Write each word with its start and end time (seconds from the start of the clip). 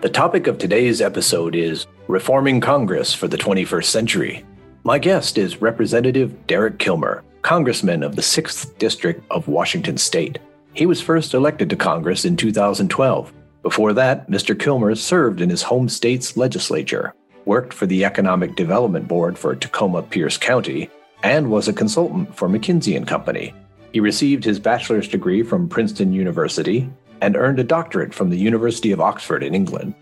The 0.00 0.10
topic 0.10 0.46
of 0.46 0.58
today's 0.58 1.00
episode 1.00 1.54
is 1.54 1.86
Reforming 2.08 2.60
Congress 2.60 3.14
for 3.14 3.26
the 3.26 3.38
21st 3.38 3.84
Century. 3.84 4.44
My 4.82 4.98
guest 4.98 5.38
is 5.38 5.62
Representative 5.62 6.46
Derek 6.46 6.78
Kilmer, 6.78 7.24
Congressman 7.40 8.02
of 8.02 8.16
the 8.16 8.22
6th 8.22 8.76
District 8.78 9.24
of 9.30 9.48
Washington 9.48 9.96
State. 9.96 10.38
He 10.74 10.86
was 10.86 11.00
first 11.00 11.32
elected 11.32 11.70
to 11.70 11.76
Congress 11.76 12.24
in 12.24 12.36
2012. 12.36 13.32
Before 13.62 13.92
that, 13.94 14.28
Mr. 14.28 14.58
Kilmer 14.58 14.94
served 14.94 15.40
in 15.40 15.48
his 15.48 15.62
home 15.62 15.88
state's 15.88 16.36
legislature, 16.36 17.14
worked 17.46 17.72
for 17.72 17.86
the 17.86 18.04
Economic 18.04 18.56
Development 18.56 19.08
Board 19.08 19.38
for 19.38 19.54
Tacoma 19.54 20.02
Pierce 20.02 20.36
County, 20.36 20.90
and 21.22 21.50
was 21.50 21.66
a 21.66 21.72
consultant 21.72 22.36
for 22.36 22.48
McKinsey 22.48 22.96
and 22.96 23.08
Company. 23.08 23.54
He 23.94 24.00
received 24.00 24.44
his 24.44 24.58
bachelor's 24.58 25.06
degree 25.06 25.44
from 25.44 25.68
Princeton 25.68 26.12
University 26.12 26.90
and 27.20 27.36
earned 27.36 27.60
a 27.60 27.64
doctorate 27.64 28.12
from 28.12 28.28
the 28.28 28.36
University 28.36 28.90
of 28.90 29.00
Oxford 29.00 29.44
in 29.44 29.54
England. 29.54 29.94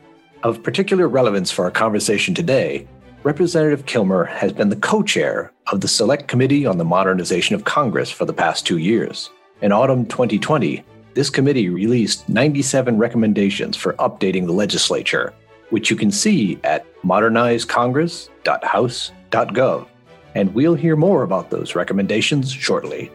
Of 0.42 0.62
particular 0.62 1.09
relevance 1.09 1.50
for 1.50 1.66
our 1.66 1.70
conversation 1.70 2.34
today, 2.34 2.88
Representative 3.23 3.84
Kilmer 3.84 4.24
has 4.24 4.50
been 4.50 4.70
the 4.70 4.77
co 4.77 5.02
chair 5.02 5.52
of 5.70 5.83
the 5.83 5.88
Select 5.88 6.27
Committee 6.27 6.64
on 6.64 6.78
the 6.78 6.86
Modernization 6.86 7.55
of 7.55 7.66
Congress 7.66 8.10
for 8.10 8.24
the 8.24 8.33
past 8.33 8.66
two 8.66 8.78
years. 8.78 9.28
In 9.60 9.73
autumn 9.73 10.06
2020, 10.06 10.83
this 11.12 11.28
committee 11.28 11.69
released 11.69 12.27
97 12.30 12.97
recommendations 12.97 13.77
for 13.77 13.92
updating 13.95 14.47
the 14.47 14.52
legislature, 14.52 15.34
which 15.69 15.91
you 15.91 15.97
can 15.97 16.11
see 16.11 16.59
at 16.64 16.86
modernizecongress.house.gov. 17.02 19.86
And 20.34 20.55
we'll 20.55 20.77
hear 20.77 20.97
more 20.97 21.24
about 21.24 21.50
those 21.50 21.74
recommendations 21.74 22.50
shortly. 22.50 23.11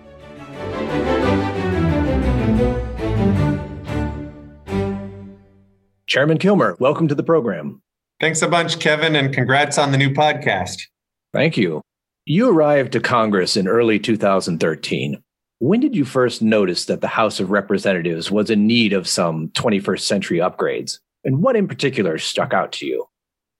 Chairman 6.17 6.39
Kilmer, 6.39 6.75
welcome 6.79 7.07
to 7.09 7.13
the 7.13 7.21
program. 7.21 7.79
Thanks 8.19 8.41
a 8.41 8.47
bunch, 8.47 8.79
Kevin, 8.79 9.15
and 9.15 9.31
congrats 9.31 9.77
on 9.77 9.91
the 9.91 9.99
new 9.99 10.09
podcast. 10.09 10.81
Thank 11.31 11.57
you. 11.57 11.83
You 12.25 12.49
arrived 12.49 12.93
to 12.93 12.99
Congress 12.99 13.55
in 13.55 13.67
early 13.67 13.99
2013. 13.99 15.21
When 15.59 15.79
did 15.79 15.95
you 15.95 16.05
first 16.05 16.41
notice 16.41 16.85
that 16.85 17.01
the 17.01 17.07
House 17.07 17.39
of 17.39 17.51
Representatives 17.51 18.31
was 18.31 18.49
in 18.49 18.65
need 18.65 18.93
of 18.93 19.07
some 19.07 19.49
21st 19.49 19.99
century 19.99 20.39
upgrades? 20.39 20.97
And 21.23 21.43
what 21.43 21.55
in 21.55 21.67
particular 21.67 22.17
stuck 22.17 22.51
out 22.51 22.71
to 22.71 22.87
you? 22.87 23.05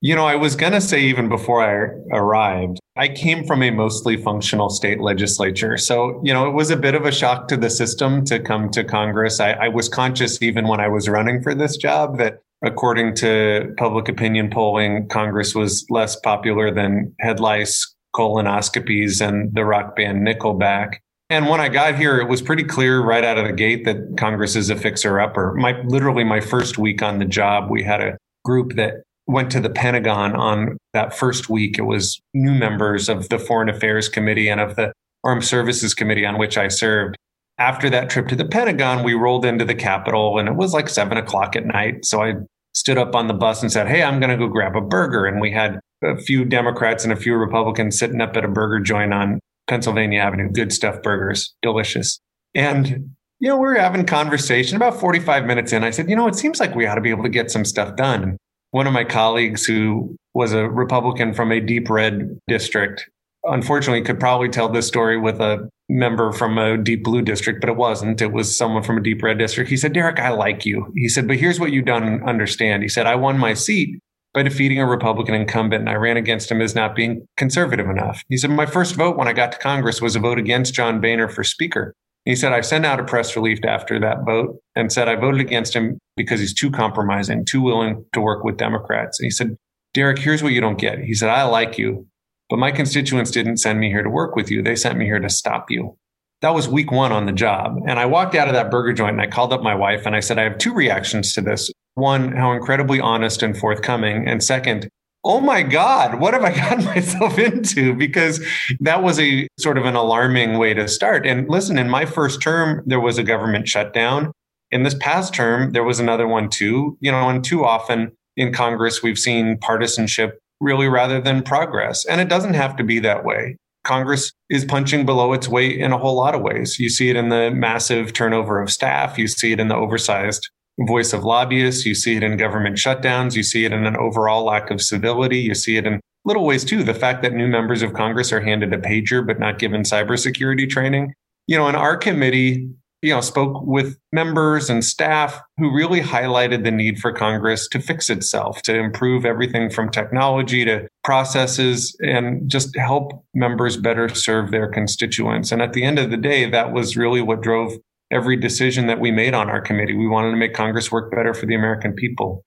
You 0.02 0.16
know, 0.16 0.26
I 0.26 0.36
was 0.36 0.56
going 0.56 0.74
to 0.74 0.82
say 0.82 1.02
even 1.02 1.30
before 1.30 1.62
I 1.62 1.92
arrived, 2.12 2.80
I 2.96 3.08
came 3.08 3.46
from 3.46 3.62
a 3.62 3.70
mostly 3.70 4.18
functional 4.18 4.72
state 4.72 5.00
legislature. 5.00 5.78
So, 5.78 6.20
you 6.24 6.34
know, 6.34 6.48
it 6.48 6.54
was 6.54 6.72
a 6.72 6.78
bit 6.78 6.96
of 6.96 7.06
a 7.06 7.12
shock 7.12 7.48
to 7.50 7.58
the 7.58 7.70
system 7.70 8.26
to 8.26 8.40
come 8.40 8.72
to 8.72 8.84
Congress. 8.84 9.40
I, 9.40 9.52
I 9.52 9.68
was 9.68 9.88
conscious 9.88 10.42
even 10.42 10.68
when 10.68 10.80
I 10.80 10.88
was 10.88 11.08
running 11.08 11.44
for 11.44 11.54
this 11.54 11.78
job 11.78 12.18
that 12.18 12.42
according 12.64 13.16
to 13.16 13.74
public 13.78 14.10
opinion 14.10 14.50
polling, 14.50 15.08
Congress 15.10 15.54
was 15.56 15.86
less 15.90 16.16
popular 16.16 16.74
than 16.74 17.14
head 17.20 17.40
lice, 17.40 17.96
colonoscopies, 18.16 19.26
and 19.26 19.54
the 19.54 19.66
rock 19.66 19.96
band 19.96 20.26
Nickelback. 20.26 20.98
And 21.30 21.50
when 21.50 21.60
I 21.60 21.68
got 21.68 21.96
here, 21.96 22.20
it 22.20 22.30
was 22.30 22.42
pretty 22.42 22.64
clear 22.64 23.02
right 23.02 23.24
out 23.24 23.38
of 23.38 23.46
the 23.46 23.54
gate 23.54 23.84
that 23.86 24.18
Congress 24.18 24.56
is 24.56 24.70
a 24.70 24.76
fixer 24.76 25.20
upper. 25.20 25.54
My 25.56 25.82
literally 25.82 26.24
my 26.24 26.40
first 26.40 26.78
week 26.78 27.02
on 27.02 27.20
the 27.20 27.26
job, 27.26 27.70
we 27.70 27.84
had 27.84 28.02
a 28.02 28.18
group 28.46 28.76
that 28.76 29.04
went 29.28 29.52
to 29.52 29.60
the 29.60 29.70
Pentagon 29.70 30.34
on 30.36 30.78
that 30.94 31.14
first 31.14 31.50
week. 31.50 31.78
It 31.78 31.84
was 31.84 32.20
new 32.34 32.54
members 32.54 33.10
of 33.10 33.28
the 33.28 33.38
Foreign 33.38 33.68
Affairs 33.68 34.08
Committee 34.08 34.48
and 34.48 34.62
of 34.62 34.78
the 34.78 34.94
Armed 35.26 35.44
Services 35.44 35.94
Committee 35.94 36.26
on 36.26 36.38
which 36.38 36.58
I 36.58 36.70
served. 36.70 37.18
After 37.60 37.90
that 37.90 38.10
trip 38.10 38.28
to 38.28 38.36
the 38.36 38.46
Pentagon, 38.46 39.04
we 39.04 39.14
rolled 39.14 39.46
into 39.46 39.66
the 39.66 39.76
Capitol 39.76 40.38
and 40.38 40.48
it 40.48 40.56
was 40.56 40.74
like 40.74 40.90
seven 40.90 41.18
o'clock 41.18 41.56
at 41.56 41.66
night. 41.66 42.06
So 42.06 42.22
I 42.22 42.34
stood 42.74 42.98
up 42.98 43.16
on 43.16 43.28
the 43.28 43.34
bus 43.34 43.62
and 43.62 43.72
said, 43.72 43.88
Hey, 43.88 44.04
I'm 44.04 44.20
going 44.20 44.30
to 44.30 44.38
go 44.38 44.48
grab 44.48 44.76
a 44.76 44.82
burger. 44.82 45.26
And 45.26 45.42
we 45.42 45.52
had 45.52 45.80
a 46.04 46.18
few 46.18 46.46
Democrats 46.46 47.04
and 47.04 47.12
a 47.12 47.16
few 47.16 47.36
Republicans 47.36 47.98
sitting 47.98 48.22
up 48.22 48.38
at 48.38 48.46
a 48.46 48.48
burger 48.48 48.80
joint 48.80 49.14
on 49.14 49.40
Pennsylvania 49.68 50.20
Avenue. 50.20 50.52
Good 50.52 50.72
stuff 50.72 51.02
burgers, 51.02 51.54
delicious. 51.62 52.20
And 52.54 53.12
you 53.40 53.50
know, 53.50 53.56
we 53.56 53.68
were 53.68 53.76
having 53.76 54.06
conversation 54.06 54.76
about 54.76 55.00
45 55.00 55.46
minutes 55.46 55.72
in. 55.72 55.84
I 55.84 55.92
said, 55.92 56.10
you 56.10 56.16
know, 56.16 56.28
it 56.28 56.36
seems 56.36 56.60
like 56.60 56.76
we 56.76 56.88
ought 56.88 56.96
to 56.96 57.02
be 57.02 57.12
able 57.12 57.24
to 57.24 57.30
get 57.30 57.52
some 57.52 57.66
stuff 57.66 57.96
done 57.96 58.38
one 58.72 58.88
of 58.88 58.94
my 58.94 59.04
colleagues 59.04 59.66
who 59.66 60.16
was 60.34 60.54
a 60.54 60.70
Republican 60.70 61.34
from 61.34 61.52
a 61.52 61.60
deep 61.60 61.90
red 61.90 62.40
district, 62.48 63.10
unfortunately, 63.48 64.02
could 64.04 64.20
probably 64.20 64.50
tell 64.50 64.70
this 64.70 64.88
story 64.88 65.20
with 65.20 65.40
a 65.40 65.70
member 65.90 66.32
from 66.32 66.58
a 66.58 66.78
deep 66.78 67.04
blue 67.04 67.22
district, 67.22 67.62
but 67.62 67.70
it 67.70 67.76
wasn't. 67.76 68.22
It 68.22 68.32
was 68.32 68.58
someone 68.58 68.84
from 68.84 68.98
a 68.98 69.04
deep 69.04 69.24
red 69.24 69.38
district. 69.38 69.70
He 69.70 69.78
said, 69.78 69.94
Derek, 69.94 70.20
I 70.20 70.30
like 70.30 70.66
you. 70.66 70.92
He 70.96 71.10
said, 71.10 71.28
but 71.28 71.38
here's 71.38 71.60
what 71.60 71.72
you 71.72 71.82
don't 71.82 72.28
understand. 72.28 72.84
He 72.84 72.90
said, 72.90 73.08
I 73.08 73.16
won 73.16 73.38
my 73.38 73.54
seat 73.54 74.00
by 74.34 74.44
defeating 74.44 74.80
a 74.80 74.86
Republican 74.86 75.34
incumbent, 75.34 75.82
and 75.82 75.90
I 75.90 75.96
ran 75.96 76.18
against 76.18 76.52
him 76.52 76.62
as 76.62 76.76
not 76.76 76.96
being 76.96 77.26
conservative 77.38 77.90
enough. 77.90 78.22
He 78.30 78.38
said, 78.38 78.52
My 78.52 78.66
first 78.66 78.96
vote 78.96 79.18
when 79.18 79.28
I 79.28 79.34
got 79.34 79.52
to 79.54 79.58
Congress 79.58 80.02
was 80.02 80.16
a 80.16 80.20
vote 80.20 80.38
against 80.38 80.74
John 80.74 81.02
Boehner 81.02 81.30
for 81.30 81.44
Speaker. 81.44 81.94
He 82.26 82.36
said, 82.36 82.52
I 82.52 82.60
sent 82.60 82.86
out 82.86 83.00
a 83.00 83.06
press 83.06 83.38
release 83.38 83.60
after 83.64 84.00
that 84.02 84.26
vote 84.26 84.58
and 84.76 84.92
said 84.92 85.08
I 85.08 85.16
voted 85.16 85.40
against 85.40 85.74
him 85.74 85.98
because 86.18 86.42
he's 86.42 86.54
too 86.54 86.70
compromising, 86.70 87.46
too 87.46 87.62
willing 87.62 88.04
to 88.12 88.20
work 88.20 88.44
with 88.44 88.58
Democrats. 88.58 89.18
And 89.18 89.26
he 89.26 89.32
said, 89.32 89.56
Derek, 89.94 90.20
here's 90.20 90.44
what 90.44 90.52
you 90.52 90.60
don't 90.60 90.78
get. 90.78 91.00
He 91.00 91.14
said, 91.14 91.30
I 91.30 91.44
like 91.44 91.78
you, 91.78 92.06
but 92.50 92.60
my 92.60 92.72
constituents 92.72 93.32
didn't 93.32 93.58
send 93.58 93.80
me 93.80 93.90
here 93.90 94.04
to 94.04 94.10
work 94.10 94.36
with 94.36 94.50
you. 94.50 94.62
They 94.62 94.76
sent 94.76 94.98
me 94.98 95.06
here 95.06 95.20
to 95.20 95.30
stop 95.30 95.70
you. 95.70 95.98
That 96.42 96.54
was 96.54 96.68
week 96.68 96.92
one 96.92 97.12
on 97.12 97.26
the 97.26 97.32
job. 97.32 97.80
And 97.88 98.00
I 98.00 98.06
walked 98.06 98.36
out 98.36 98.48
of 98.48 98.54
that 98.54 98.70
burger 98.70 98.94
joint 98.94 99.14
and 99.14 99.22
I 99.22 99.28
called 99.28 99.52
up 99.52 99.64
my 99.64 99.74
wife 99.74 100.06
and 100.06 100.16
I 100.16 100.20
said, 100.20 100.38
I 100.38 100.44
have 100.44 100.58
two 100.58 100.74
reactions 100.74 101.34
to 101.34 101.42
this. 101.42 101.72
One, 101.96 102.32
how 102.34 102.52
incredibly 102.52 103.00
honest 103.00 103.42
and 103.42 103.58
forthcoming. 103.58 104.28
And 104.28 104.44
second, 104.44 104.88
oh 105.24 105.42
my 105.42 105.64
God, 105.64 106.20
what 106.20 106.34
have 106.34 106.44
I 106.44 106.52
gotten 106.56 106.86
myself 106.86 107.40
into? 107.40 107.94
Because 107.94 108.44
that 108.80 109.02
was 109.02 109.20
a 109.20 109.48
sort 109.60 109.78
of 109.78 109.86
an 109.86 109.96
alarming 109.96 110.58
way 110.58 110.74
to 110.76 110.88
start. 110.88 111.26
And 111.26 111.50
listen, 111.50 111.78
in 111.78 111.90
my 111.90 112.06
first 112.06 112.42
term, 112.42 112.84
there 112.86 113.00
was 113.00 113.18
a 113.18 113.24
government 113.24 113.68
shutdown. 113.68 114.32
In 114.70 114.84
this 114.84 114.96
past 115.00 115.34
term, 115.34 115.72
there 115.72 115.84
was 115.84 116.00
another 116.00 116.28
one 116.28 116.50
too. 116.50 116.98
You 117.02 117.12
know, 117.12 117.30
and 117.30 117.44
too 117.44 117.66
often 117.66 118.12
in 118.36 118.54
Congress, 118.54 119.02
we've 119.02 119.18
seen 119.18 119.58
partisanship 119.58 120.40
really 120.60 120.88
rather 120.88 121.22
than 121.22 121.44
progress. 121.44 122.06
And 122.06 122.20
it 122.20 122.30
doesn't 122.30 122.56
have 122.56 122.76
to 122.78 122.84
be 122.84 123.00
that 123.00 123.24
way. 123.24 123.58
Congress 123.84 124.34
is 124.50 124.66
punching 124.66 125.06
below 125.06 125.32
its 125.34 125.48
weight 125.48 125.80
in 125.80 125.94
a 125.94 125.98
whole 125.98 126.16
lot 126.16 126.36
of 126.36 126.42
ways. 126.42 126.78
You 126.78 126.90
see 126.90 127.10
it 127.10 127.16
in 127.16 127.30
the 127.30 127.52
massive 127.52 128.12
turnover 128.12 128.62
of 128.62 128.70
staff. 128.70 129.18
You 129.18 129.28
see 129.28 129.54
it 129.54 129.60
in 129.60 129.70
the 129.70 129.76
oversized 129.76 130.50
voice 130.82 131.14
of 131.14 131.24
lobbyists. 131.24 131.86
You 131.86 131.96
see 131.96 132.18
it 132.18 132.24
in 132.24 132.38
government 132.38 132.76
shutdowns. 132.76 133.36
You 133.36 133.44
see 133.44 133.66
it 133.66 133.72
in 133.72 133.86
an 133.86 133.96
overall 133.96 134.44
lack 134.44 134.70
of 134.72 134.82
civility. 134.82 135.40
You 135.40 135.56
see 135.56 135.78
it 135.78 135.86
in 135.86 136.02
little 136.26 136.46
ways 136.46 136.66
too. 136.66 136.84
The 136.84 136.94
fact 136.94 137.22
that 137.24 137.34
new 137.34 137.48
members 137.48 137.82
of 137.82 137.94
Congress 137.94 138.34
are 138.34 138.42
handed 138.42 138.74
a 138.74 138.78
pager 138.78 139.26
but 139.26 139.40
not 139.40 139.58
given 139.58 139.84
cybersecurity 139.84 140.70
training. 140.70 141.14
You 141.48 141.58
know, 141.58 141.70
in 141.70 141.76
our 141.76 141.96
committee, 141.96 142.70
you 143.02 143.14
know, 143.14 143.22
spoke 143.22 143.64
with 143.66 143.98
members 144.12 144.70
and 144.70 144.84
staff 144.84 145.40
who 145.58 145.74
really 145.74 146.02
highlighted 146.02 146.64
the 146.64 146.72
need 146.72 146.98
for 146.98 147.12
Congress 147.12 147.68
to 147.70 147.80
fix 147.80 148.10
itself, 148.10 148.62
to 148.64 148.76
improve 148.76 149.26
everything 149.26 149.70
from 149.70 149.90
technology 149.90 150.66
to 150.66 150.88
processes 151.04 151.96
and 152.00 152.50
just 152.50 152.76
help 152.76 153.24
members 153.36 153.78
better 153.78 154.10
serve 154.10 154.50
their 154.52 154.68
constituents. 154.68 155.52
And 155.52 155.62
at 155.62 155.74
the 155.74 155.84
end 155.84 156.00
of 156.00 156.10
the 156.10 156.18
day, 156.18 156.50
that 156.50 156.74
was 156.74 156.98
really 156.98 157.22
what 157.22 157.42
drove 157.42 157.74
every 158.10 158.36
decision 158.36 158.88
that 158.88 159.00
we 159.00 159.12
made 159.12 159.34
on 159.34 159.50
our 159.50 159.62
committee. 159.62 159.96
We 159.96 160.08
wanted 160.08 160.32
to 160.32 160.38
make 160.38 160.54
Congress 160.54 160.92
work 160.92 161.12
better 161.12 161.34
for 161.34 161.46
the 161.46 161.56
American 161.56 161.94
people. 161.94 162.44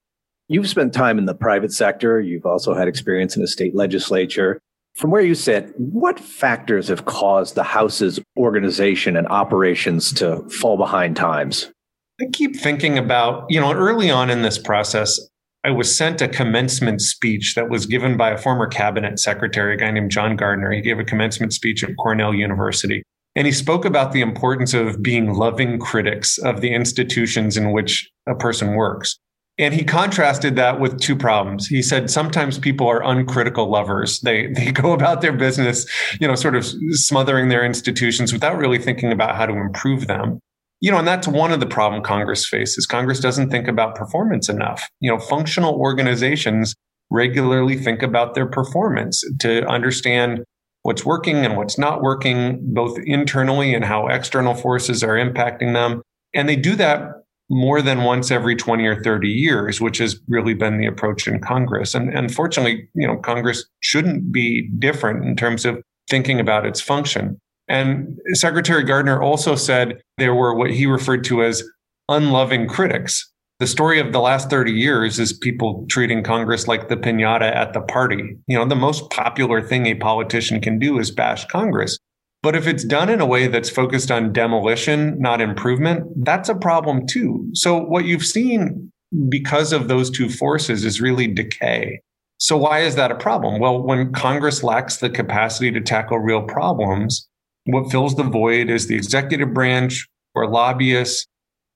You've 0.49 0.69
spent 0.69 0.93
time 0.93 1.17
in 1.17 1.27
the 1.27 1.35
private 1.35 1.73
sector. 1.73 2.21
You've 2.21 2.47
also 2.47 2.75
had 2.75 2.89
experience 2.89 3.37
in 3.37 3.43
the 3.43 3.49
state 3.49 3.75
legislature. 3.75 4.61
From 5.01 5.11
where 5.11 5.23
you 5.23 5.35
sit, 5.35 5.73
what 5.79 6.21
factors 6.21 6.89
have 6.89 7.07
caused 7.07 7.55
the 7.55 7.63
House's 7.63 8.21
organization 8.37 9.17
and 9.17 9.27
operations 9.29 10.13
to 10.13 10.47
fall 10.51 10.77
behind 10.77 11.17
times? 11.17 11.73
I 12.21 12.27
keep 12.35 12.55
thinking 12.55 12.99
about, 12.99 13.47
you 13.49 13.59
know, 13.59 13.73
early 13.73 14.11
on 14.11 14.29
in 14.29 14.43
this 14.43 14.59
process, 14.59 15.19
I 15.65 15.71
was 15.71 15.97
sent 15.97 16.21
a 16.21 16.29
commencement 16.29 17.01
speech 17.01 17.55
that 17.55 17.71
was 17.71 17.87
given 17.87 18.19
by 18.19 18.29
a 18.29 18.37
former 18.37 18.67
cabinet 18.67 19.19
secretary, 19.19 19.73
a 19.73 19.79
guy 19.79 19.91
named 19.91 20.11
John 20.11 20.37
Gardner. 20.37 20.71
He 20.71 20.83
gave 20.83 20.99
a 20.99 21.05
commencement 21.05 21.55
speech 21.55 21.83
at 21.83 21.97
Cornell 21.97 22.35
University. 22.35 23.03
And 23.35 23.47
he 23.47 23.55
spoke 23.55 23.87
about 23.87 24.13
the 24.13 24.21
importance 24.21 24.75
of 24.75 25.03
being 25.03 25.33
loving 25.33 25.79
critics 25.79 26.37
of 26.37 26.61
the 26.61 26.75
institutions 26.75 27.57
in 27.57 27.73
which 27.73 28.11
a 28.29 28.35
person 28.35 28.75
works. 28.75 29.19
And 29.61 29.75
he 29.75 29.85
contrasted 29.85 30.57
that 30.57 30.81
with 30.81 30.99
two 30.99 31.15
problems. 31.15 31.67
He 31.67 31.83
said 31.83 32.11
sometimes 32.11 32.59
people 32.59 32.89
are 32.89 33.05
uncritical 33.05 33.71
lovers. 33.71 34.19
They 34.21 34.47
they 34.55 34.73
go 34.73 34.93
about 34.93 35.21
their 35.21 35.35
business, 35.35 35.87
you 36.19 36.27
know, 36.27 36.35
sort 36.35 36.57
of 36.57 36.65
smothering 36.93 37.51
their 37.51 37.65
institutions 37.65 38.33
without 38.33 38.57
really 38.57 38.79
thinking 38.79 39.13
about 39.13 39.37
how 39.37 39.47
to 39.47 39.53
improve 39.53 40.07
them. 40.07 40.41
You 40.81 40.91
know, 40.91 40.99
and 40.99 41.07
that's 41.07 41.29
one 41.29 41.53
of 41.53 41.61
the 41.61 41.67
problem 41.67 42.03
Congress 42.03 42.49
faces. 42.49 42.87
Congress 42.87 43.21
doesn't 43.21 43.51
think 43.51 43.69
about 43.69 43.95
performance 43.95 44.49
enough. 44.49 44.89
You 45.01 45.11
know, 45.11 45.19
functional 45.19 45.75
organizations 45.75 46.75
regularly 47.11 47.77
think 47.77 48.03
about 48.03 48.35
their 48.35 48.47
performance 48.47 49.23
to 49.41 49.67
understand 49.67 50.43
what's 50.83 51.05
working 51.05 51.45
and 51.45 51.59
what's 51.59 51.77
not 51.77 52.01
working, 52.01 52.61
both 52.73 52.99
internally 53.05 53.75
and 53.75 53.85
how 53.85 54.07
external 54.07 54.55
forces 54.55 55.03
are 55.03 55.17
impacting 55.17 55.75
them. 55.75 56.01
And 56.33 56.49
they 56.49 56.57
do 56.57 56.75
that 56.77 57.20
more 57.51 57.83
than 57.83 58.05
once 58.05 58.31
every 58.31 58.55
20 58.55 58.87
or 58.87 59.03
30 59.03 59.29
years, 59.29 59.81
which 59.81 59.99
has 59.99 60.19
really 60.29 60.55
been 60.55 60.79
the 60.79 60.87
approach 60.87 61.27
in 61.27 61.41
Congress. 61.41 61.95
And 61.95 62.17
unfortunately, 62.17 62.89
you 62.95 63.07
know, 63.07 63.17
Congress 63.17 63.67
shouldn't 63.81 64.31
be 64.33 64.71
different 64.79 65.25
in 65.25 65.35
terms 65.35 65.65
of 65.65 65.83
thinking 66.09 66.39
about 66.39 66.65
its 66.65 66.81
function. 66.81 67.41
And 67.69 68.19
Secretary 68.35 68.85
Gardner 68.85 69.21
also 69.21 69.57
said 69.57 70.01
there 70.19 70.35
were 70.35 70.55
what 70.55 70.71
he 70.71 70.87
referred 70.87 71.25
to 71.25 71.43
as 71.43 71.63
unloving 72.09 72.69
critics. 72.69 73.29
The 73.59 73.67
story 73.67 74.01
of 74.01 74.13
the 74.13 74.21
last 74.21 74.49
30 74.49 74.73
years 74.73 75.19
is 75.19 75.33
people 75.33 75.85
treating 75.89 76.23
Congress 76.23 76.67
like 76.67 76.89
the 76.89 76.97
pinata 76.97 77.55
at 77.55 77.73
the 77.73 77.83
party. 77.83 78.37
You 78.47 78.57
know, 78.57 78.65
the 78.65 78.75
most 78.75 79.11
popular 79.11 79.61
thing 79.61 79.87
a 79.87 79.95
politician 79.95 80.61
can 80.61 80.79
do 80.79 80.99
is 80.99 81.11
bash 81.11 81.47
Congress. 81.47 81.99
But 82.43 82.57
if 82.57 82.67
it's 82.67 82.85
done 82.85 83.11
in 83.11 83.21
a 83.21 83.27
way 83.27 83.49
that's 83.49 83.69
focused 83.69 84.11
on 84.11 84.33
demolition, 84.33 85.21
not 85.21 85.41
improvement, 85.41 86.07
that's 86.25 86.49
a 86.49 86.55
problem 86.55 87.07
too. 87.07 87.49
So 87.53 87.79
what 87.79 88.07
you've 88.07 88.25
seen 88.25 88.91
because 89.29 89.73
of 89.73 89.89
those 89.89 90.11
two 90.11 90.29
forces 90.29 90.85
is 90.85 91.01
really 91.01 91.27
decay. 91.27 92.01
So 92.39 92.57
why 92.57 92.81
is 92.81 92.95
that 92.95 93.11
a 93.11 93.17
problem? 93.17 93.61
Well, 93.61 93.83
when 93.83 94.13
Congress 94.13 94.63
lacks 94.63 94.97
the 94.97 95.11
capacity 95.11 95.71
to 95.73 95.81
tackle 95.81 96.19
real 96.19 96.43
problems, 96.43 97.29
what 97.65 97.91
fills 97.91 98.17
the 98.17 98.23
void 98.23 98.71
is 98.71 98.87
the 98.87 98.97
executive 98.97 99.53
branch 99.53 100.09
or 100.35 100.49
lobbyists 100.49 101.27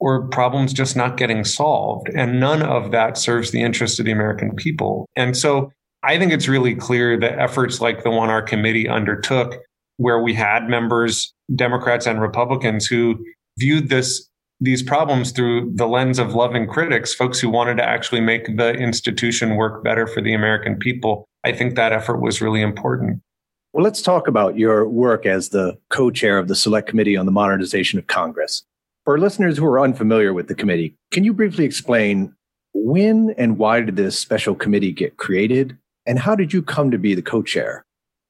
or 0.01 0.29
problems 0.29 0.73
just 0.73 0.97
not 0.97 1.19
getting 1.19 1.45
solved. 1.45 2.09
And 2.09 2.41
none 2.41 2.63
of 2.63 2.91
that 2.93 3.19
serves 3.19 3.51
the 3.51 3.63
interest 3.63 3.99
of 3.99 4.07
the 4.07 4.13
American 4.13 4.55
people. 4.55 5.07
And 5.15 5.37
so 5.37 5.71
I 6.03 6.19
think 6.19 6.33
it's 6.33 6.49
really 6.49 6.75
clear 6.75 7.19
that 7.21 7.39
efforts 7.39 7.81
like 7.81 8.03
the 8.03 8.11
one 8.11 8.31
our 8.31 8.43
committee 8.43 8.89
undertook 8.89 9.57
where 9.97 10.21
we 10.21 10.35
had 10.35 10.69
members, 10.69 11.33
Democrats 11.55 12.07
and 12.07 12.21
Republicans, 12.21 12.87
who 12.87 13.25
viewed 13.59 13.89
this 13.89 14.29
these 14.61 14.83
problems 14.83 15.33
through 15.33 15.71
the 15.75 15.87
lens 15.87 16.19
of 16.19 16.35
loving 16.35 16.67
critics, 16.67 17.13
folks 17.13 17.41
who 17.41 17.51
wanted 17.51 17.77
to 17.77 17.85
actually 17.85 18.21
make 18.21 18.57
the 18.57 18.73
institution 18.73 19.57
work 19.57 19.83
better 19.85 20.07
for 20.07 20.23
the 20.23 20.33
American 20.33 20.77
people. 20.77 21.27
I 21.45 21.53
think 21.53 21.75
that 21.75 21.93
effort 21.93 22.21
was 22.21 22.41
really 22.41 22.63
important. 22.63 23.21
Well, 23.73 23.83
let's 23.83 24.01
talk 24.01 24.29
about 24.29 24.57
your 24.57 24.89
work 24.89 25.27
as 25.27 25.49
the 25.49 25.77
co 25.91 26.11
chair 26.11 26.39
of 26.39 26.49
the 26.49 26.55
Select 26.55 26.89
Committee 26.89 27.17
on 27.17 27.27
the 27.27 27.33
Modernization 27.33 27.99
of 27.99 28.07
Congress. 28.07 28.63
For 29.05 29.19
listeners 29.19 29.59
who 29.59 29.67
are 29.67 29.81
unfamiliar 29.81 30.33
with 30.33 30.49
the 30.49 30.55
committee, 30.55 30.95
can 31.11 31.25
you 31.25 31.35
briefly 31.35 31.65
explain 31.65 32.35
when 32.73 33.35
and 33.37 33.59
why 33.59 33.81
did 33.81 33.97
this 33.97 34.19
special 34.19 34.55
committee 34.55 34.93
get 34.93 35.17
created? 35.17 35.77
And 36.07 36.19
how 36.19 36.35
did 36.37 36.53
you 36.53 36.63
come 36.63 36.91
to 36.91 36.99
be 36.99 37.15
the 37.15 37.23
co 37.23 37.43
chair? 37.43 37.85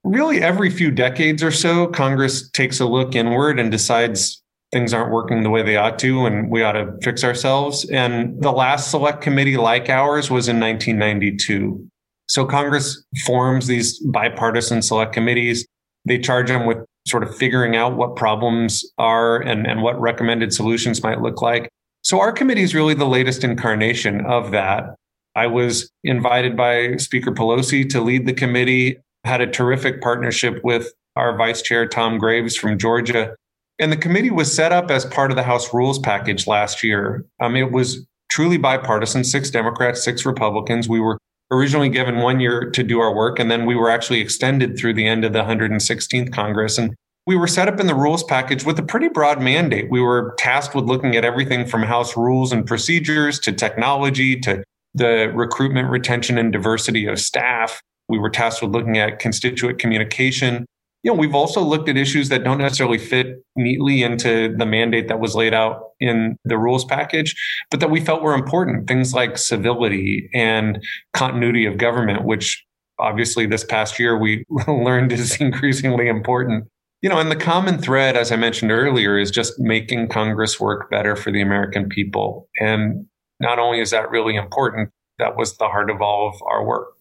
Really 0.05 0.43
every 0.43 0.71
few 0.71 0.91
decades 0.91 1.43
or 1.43 1.51
so, 1.51 1.87
Congress 1.89 2.49
takes 2.51 2.79
a 2.79 2.87
look 2.87 3.15
inward 3.15 3.59
and 3.59 3.71
decides 3.71 4.43
things 4.71 4.93
aren't 4.93 5.12
working 5.12 5.43
the 5.43 5.51
way 5.51 5.62
they 5.62 5.77
ought 5.77 5.99
to 6.01 6.27
and 6.27 6.51
we 6.51 6.62
ought 6.62 6.73
to 6.73 6.93
fix 7.03 7.25
ourselves. 7.25 7.89
And 7.91 8.41
the 8.43 8.53
last 8.53 8.91
select 8.91 9.23
committee 9.23 9.56
like 9.56 9.89
ours 9.89 10.31
was 10.31 10.49
in 10.49 10.61
1992. 10.61 11.89
So 12.27 12.45
Congress 12.45 13.05
forms 13.25 13.67
these 13.67 13.99
bipartisan 14.01 14.83
select 14.83 15.12
committees. 15.12 15.67
They 16.05 16.19
charge 16.19 16.49
them 16.49 16.67
with 16.67 16.79
sort 17.07 17.23
of 17.23 17.35
figuring 17.37 17.77
out 17.77 17.97
what 17.97 18.17
problems 18.17 18.85
are 18.99 19.41
and, 19.41 19.67
and 19.67 19.83
what 19.83 20.00
recommended 20.00 20.53
solutions 20.53 21.03
might 21.03 21.21
look 21.21 21.41
like. 21.41 21.69
So 22.03 22.21
our 22.21 22.33
committee 22.33 22.62
is 22.62 22.75
really 22.75 22.95
the 22.95 23.07
latest 23.07 23.45
incarnation 23.45 24.25
of 24.27 24.50
that. 24.50 24.95
I 25.37 25.47
was 25.47 25.91
invited 26.03 26.57
by 26.57 26.97
Speaker 26.97 27.33
Pelosi 27.33 27.89
to 27.91 28.00
lead 28.00 28.27
the 28.27 28.33
committee 28.33 28.99
had 29.25 29.41
a 29.41 29.47
terrific 29.47 30.00
partnership 30.00 30.61
with 30.65 30.93
our 31.17 31.37
vice 31.37 31.62
chair, 31.62 31.87
Tom 31.87 32.19
Graves 32.19 32.56
from 32.56 32.79
Georgia. 32.79 33.35
And 33.79 33.91
the 33.91 33.97
committee 33.97 34.31
was 34.31 34.55
set 34.55 34.73
up 34.73 34.91
as 34.91 35.05
part 35.05 35.31
of 35.31 35.37
the 35.37 35.43
House 35.43 35.73
rules 35.75 35.99
package 35.99 36.47
last 36.47 36.82
year. 36.82 37.25
Um, 37.41 37.56
it 37.56 37.73
was 37.73 38.06
truly 38.31 38.56
bipartisan 38.56 39.25
six 39.25 39.50
Democrats, 39.50 40.03
six 40.03 40.25
Republicans. 40.25 40.88
We 40.88 41.00
were 41.00 41.19
originally 41.50 41.88
given 41.88 42.19
one 42.19 42.41
year 42.41 42.71
to 42.71 42.82
do 42.82 43.00
our 43.00 43.15
work, 43.15 43.38
and 43.38 43.50
then 43.50 43.67
we 43.67 43.75
were 43.75 43.91
actually 43.91 44.21
extended 44.21 44.79
through 44.79 44.94
the 44.94 45.06
end 45.06 45.25
of 45.25 45.32
the 45.32 45.43
116th 45.43 46.32
Congress. 46.32 46.79
And 46.79 46.94
we 47.26 47.37
were 47.37 47.47
set 47.47 47.69
up 47.69 47.81
in 47.81 47.87
the 47.87 47.94
rules 47.94 48.23
package 48.23 48.65
with 48.65 48.79
a 48.79 48.82
pretty 48.82 49.09
broad 49.09 49.41
mandate. 49.41 49.91
We 49.91 50.00
were 50.00 50.35
tasked 50.38 50.75
with 50.75 50.85
looking 50.85 51.17
at 51.17 51.25
everything 51.25 51.67
from 51.67 51.82
House 51.82 52.17
rules 52.17 52.53
and 52.53 52.67
procedures 52.67 53.38
to 53.41 53.53
technology 53.53 54.38
to 54.41 54.62
the 54.94 55.32
recruitment, 55.35 55.91
retention, 55.91 56.38
and 56.38 56.53
diversity 56.53 57.06
of 57.06 57.19
staff. 57.19 57.81
We 58.09 58.19
were 58.19 58.31
tasked 58.31 58.62
with 58.62 58.73
looking 58.73 58.99
at 58.99 59.19
constituent 59.19 59.79
communication. 59.79 60.67
You 61.03 61.12
know, 61.12 61.19
we've 61.19 61.35
also 61.35 61.61
looked 61.61 61.89
at 61.89 61.97
issues 61.97 62.29
that 62.31 62.45
don't 62.45 62.59
necessarily 62.59 62.99
fit 62.99 63.45
neatly 63.56 64.03
into 64.03 64.55
the 64.56 64.67
mandate 64.67 65.09
that 65.09 65.21
was 65.21 65.35
laid 65.35 65.53
out 65.53 65.91
in 66.01 66.37
the 66.45 66.56
rules 66.56 66.85
package, 66.85 67.35
but 67.71 67.81
that 67.81 67.91
we 67.91 68.01
felt 68.01 68.23
were 68.23 68.35
important. 68.35 68.89
Things 68.89 69.12
like 69.12 69.37
civility 69.37 70.31
and 70.33 70.83
continuity 71.12 71.67
of 71.67 71.77
government, 71.77 72.25
which 72.25 72.65
obviously 72.99 73.47
this 73.47 73.65
past 73.65 73.99
year 73.99 74.19
we 74.19 74.45
learned 74.69 75.12
is 75.12 75.41
increasingly 75.41 76.09
important. 76.09 76.65
You 77.03 77.11
know, 77.11 77.19
and 77.19 77.31
the 77.31 77.37
common 77.37 77.79
thread, 77.79 78.17
as 78.17 78.33
I 78.33 78.37
mentioned 78.37 78.71
earlier, 78.71 79.19
is 79.19 79.31
just 79.31 79.59
making 79.59 80.09
Congress 80.09 80.59
work 80.59 80.91
better 80.91 81.17
for 81.17 81.31
the 81.31 81.43
American 81.43 81.87
people. 81.91 82.49
And 82.59 83.07
not 83.41 83.59
only 83.59 83.81
is 83.81 83.91
that 83.91 84.09
really 84.09 84.37
important, 84.37 84.89
that 85.19 85.37
was 85.37 85.59
the 85.59 85.69
heart 85.69 85.91
of 85.91 86.00
all 86.00 86.29
of 86.29 86.41
our 86.50 86.65
work. 86.65 86.94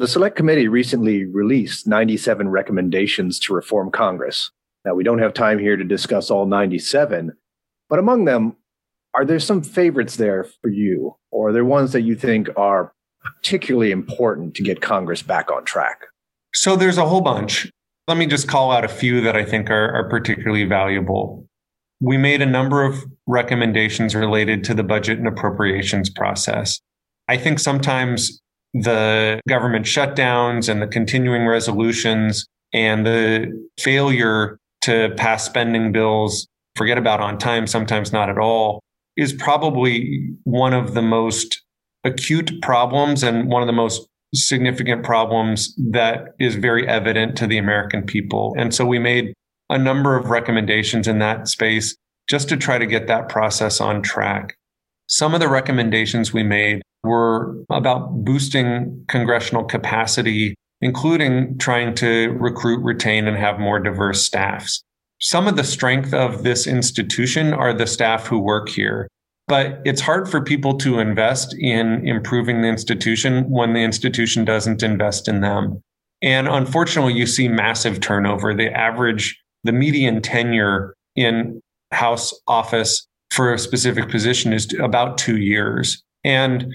The 0.00 0.08
Select 0.08 0.34
Committee 0.34 0.66
recently 0.66 1.26
released 1.26 1.86
97 1.86 2.48
recommendations 2.48 3.38
to 3.40 3.52
reform 3.52 3.90
Congress. 3.90 4.50
Now, 4.82 4.94
we 4.94 5.04
don't 5.04 5.18
have 5.18 5.34
time 5.34 5.58
here 5.58 5.76
to 5.76 5.84
discuss 5.84 6.30
all 6.30 6.46
97, 6.46 7.32
but 7.90 7.98
among 7.98 8.24
them, 8.24 8.56
are 9.12 9.26
there 9.26 9.38
some 9.38 9.60
favorites 9.60 10.16
there 10.16 10.44
for 10.62 10.70
you? 10.70 11.16
Or 11.30 11.50
are 11.50 11.52
there 11.52 11.66
ones 11.66 11.92
that 11.92 12.00
you 12.00 12.14
think 12.14 12.48
are 12.56 12.94
particularly 13.22 13.90
important 13.90 14.54
to 14.54 14.62
get 14.62 14.80
Congress 14.80 15.20
back 15.20 15.50
on 15.50 15.66
track? 15.66 16.06
So 16.54 16.76
there's 16.76 16.96
a 16.96 17.06
whole 17.06 17.20
bunch. 17.20 17.70
Let 18.08 18.16
me 18.16 18.24
just 18.24 18.48
call 18.48 18.72
out 18.72 18.86
a 18.86 18.88
few 18.88 19.20
that 19.20 19.36
I 19.36 19.44
think 19.44 19.68
are, 19.68 19.92
are 19.92 20.08
particularly 20.08 20.64
valuable. 20.64 21.46
We 22.00 22.16
made 22.16 22.40
a 22.40 22.46
number 22.46 22.84
of 22.84 23.04
recommendations 23.26 24.14
related 24.14 24.64
to 24.64 24.72
the 24.72 24.82
budget 24.82 25.18
and 25.18 25.28
appropriations 25.28 26.08
process. 26.08 26.80
I 27.28 27.36
think 27.36 27.58
sometimes 27.58 28.40
the 28.74 29.40
government 29.48 29.86
shutdowns 29.86 30.68
and 30.68 30.80
the 30.80 30.86
continuing 30.86 31.46
resolutions 31.46 32.46
and 32.72 33.04
the 33.04 33.46
failure 33.78 34.58
to 34.82 35.12
pass 35.16 35.44
spending 35.44 35.92
bills, 35.92 36.46
forget 36.76 36.98
about 36.98 37.20
on 37.20 37.38
time, 37.38 37.66
sometimes 37.66 38.12
not 38.12 38.30
at 38.30 38.38
all, 38.38 38.80
is 39.16 39.32
probably 39.32 40.28
one 40.44 40.72
of 40.72 40.94
the 40.94 41.02
most 41.02 41.62
acute 42.04 42.52
problems 42.62 43.22
and 43.22 43.48
one 43.48 43.62
of 43.62 43.66
the 43.66 43.72
most 43.72 44.06
significant 44.34 45.02
problems 45.02 45.74
that 45.90 46.28
is 46.38 46.54
very 46.54 46.86
evident 46.88 47.36
to 47.36 47.46
the 47.46 47.58
American 47.58 48.02
people. 48.04 48.54
And 48.56 48.72
so 48.72 48.86
we 48.86 48.98
made 48.98 49.34
a 49.68 49.78
number 49.78 50.16
of 50.16 50.30
recommendations 50.30 51.08
in 51.08 51.18
that 51.18 51.48
space 51.48 51.96
just 52.28 52.48
to 52.48 52.56
try 52.56 52.78
to 52.78 52.86
get 52.86 53.08
that 53.08 53.28
process 53.28 53.80
on 53.80 54.02
track. 54.02 54.54
Some 55.08 55.34
of 55.34 55.40
the 55.40 55.48
recommendations 55.48 56.32
we 56.32 56.44
made 56.44 56.82
were 57.04 57.56
about 57.70 58.24
boosting 58.24 59.04
congressional 59.08 59.64
capacity, 59.64 60.54
including 60.80 61.58
trying 61.58 61.94
to 61.96 62.30
recruit, 62.38 62.82
retain, 62.82 63.26
and 63.26 63.36
have 63.36 63.58
more 63.58 63.78
diverse 63.78 64.22
staffs. 64.24 64.82
Some 65.20 65.46
of 65.46 65.56
the 65.56 65.64
strength 65.64 66.14
of 66.14 66.42
this 66.42 66.66
institution 66.66 67.52
are 67.52 67.74
the 67.74 67.86
staff 67.86 68.26
who 68.26 68.38
work 68.38 68.68
here. 68.68 69.08
But 69.48 69.80
it's 69.84 70.00
hard 70.00 70.30
for 70.30 70.40
people 70.40 70.78
to 70.78 71.00
invest 71.00 71.54
in 71.58 72.06
improving 72.06 72.62
the 72.62 72.68
institution 72.68 73.50
when 73.50 73.72
the 73.72 73.80
institution 73.80 74.44
doesn't 74.44 74.82
invest 74.82 75.26
in 75.26 75.40
them. 75.40 75.82
And 76.22 76.46
unfortunately, 76.46 77.14
you 77.14 77.26
see 77.26 77.48
massive 77.48 78.00
turnover. 78.00 78.54
The 78.54 78.70
average, 78.72 79.38
the 79.64 79.72
median 79.72 80.22
tenure 80.22 80.94
in 81.16 81.60
House 81.92 82.32
office 82.46 83.06
for 83.32 83.52
a 83.52 83.58
specific 83.58 84.08
position 84.08 84.52
is 84.52 84.72
about 84.78 85.18
two 85.18 85.38
years. 85.38 86.02
And 86.24 86.72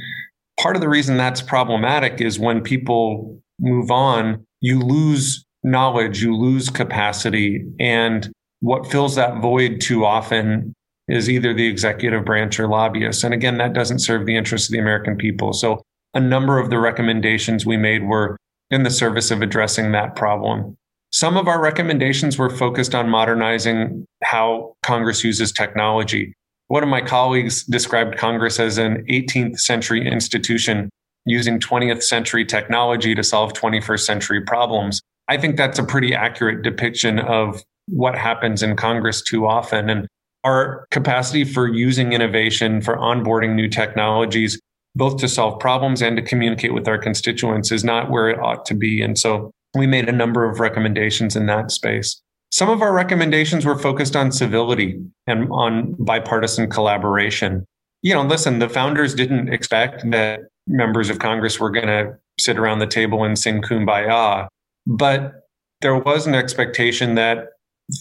part 0.59 0.75
of 0.75 0.81
the 0.81 0.89
reason 0.89 1.17
that's 1.17 1.41
problematic 1.41 2.21
is 2.21 2.39
when 2.39 2.61
people 2.61 3.39
move 3.59 3.91
on, 3.91 4.45
you 4.61 4.79
lose 4.79 5.45
knowledge, 5.63 6.21
you 6.21 6.35
lose 6.35 6.69
capacity. 6.69 7.65
And 7.79 8.31
what 8.59 8.89
fills 8.91 9.15
that 9.15 9.41
void 9.41 9.81
too 9.81 10.05
often 10.05 10.73
is 11.07 11.29
either 11.29 11.53
the 11.53 11.67
executive 11.67 12.25
branch 12.25 12.59
or 12.59 12.67
lobbyists. 12.67 13.23
And 13.23 13.33
again, 13.33 13.57
that 13.57 13.73
doesn't 13.73 13.99
serve 13.99 14.25
the 14.25 14.35
interests 14.35 14.69
of 14.69 14.73
the 14.73 14.79
American 14.79 15.17
people. 15.17 15.53
So 15.53 15.81
a 16.13 16.19
number 16.19 16.59
of 16.59 16.69
the 16.69 16.79
recommendations 16.79 17.65
we 17.65 17.77
made 17.77 18.03
were 18.03 18.37
in 18.71 18.83
the 18.83 18.89
service 18.89 19.29
of 19.29 19.41
addressing 19.41 19.91
that 19.91 20.15
problem. 20.15 20.75
Some 21.11 21.37
of 21.37 21.47
our 21.47 21.61
recommendations 21.61 22.37
were 22.37 22.49
focused 22.49 22.95
on 22.95 23.09
modernizing 23.09 24.05
how 24.23 24.75
Congress 24.81 25.23
uses 25.23 25.51
technology. 25.51 26.33
One 26.67 26.83
of 26.83 26.89
my 26.89 27.01
colleagues 27.01 27.63
described 27.63 28.17
Congress 28.17 28.59
as 28.59 28.77
an 28.77 29.05
18th 29.09 29.59
century 29.59 30.07
institution 30.07 30.89
using 31.25 31.59
20th 31.59 32.03
century 32.03 32.45
technology 32.45 33.13
to 33.15 33.23
solve 33.23 33.53
21st 33.53 33.99
century 33.99 34.41
problems. 34.41 35.01
I 35.27 35.37
think 35.37 35.57
that's 35.57 35.79
a 35.79 35.83
pretty 35.83 36.13
accurate 36.13 36.63
depiction 36.63 37.19
of 37.19 37.63
what 37.87 38.15
happens 38.15 38.63
in 38.63 38.75
Congress 38.75 39.21
too 39.21 39.45
often. 39.45 39.89
And 39.89 40.07
our 40.43 40.87
capacity 40.91 41.43
for 41.43 41.67
using 41.67 42.13
innovation, 42.13 42.81
for 42.81 42.97
onboarding 42.97 43.55
new 43.55 43.67
technologies, 43.67 44.59
both 44.95 45.17
to 45.17 45.27
solve 45.27 45.59
problems 45.59 46.01
and 46.01 46.15
to 46.17 46.23
communicate 46.23 46.73
with 46.73 46.87
our 46.87 46.97
constituents 46.97 47.71
is 47.71 47.83
not 47.83 48.09
where 48.09 48.29
it 48.29 48.39
ought 48.39 48.65
to 48.65 48.75
be. 48.75 49.01
And 49.01 49.17
so 49.17 49.51
we 49.75 49.87
made 49.87 50.07
a 50.07 50.13
number 50.13 50.49
of 50.49 50.59
recommendations 50.59 51.35
in 51.35 51.47
that 51.47 51.71
space. 51.71 52.21
Some 52.51 52.69
of 52.69 52.81
our 52.81 52.93
recommendations 52.93 53.65
were 53.65 53.77
focused 53.77 54.15
on 54.15 54.31
civility 54.31 54.99
and 55.27 55.49
on 55.51 55.95
bipartisan 55.99 56.69
collaboration. 56.69 57.65
You 58.01 58.13
know, 58.13 58.23
listen, 58.23 58.59
the 58.59 58.69
founders 58.69 59.13
didn't 59.13 59.51
expect 59.51 60.09
that 60.11 60.41
members 60.67 61.09
of 61.09 61.19
Congress 61.19 61.59
were 61.59 61.71
going 61.71 61.87
to 61.87 62.17
sit 62.39 62.57
around 62.57 62.79
the 62.79 62.87
table 62.87 63.23
and 63.23 63.37
sing 63.37 63.61
kumbaya, 63.61 64.47
but 64.87 65.47
there 65.81 65.95
was 65.95 66.27
an 66.27 66.35
expectation 66.35 67.15
that 67.15 67.49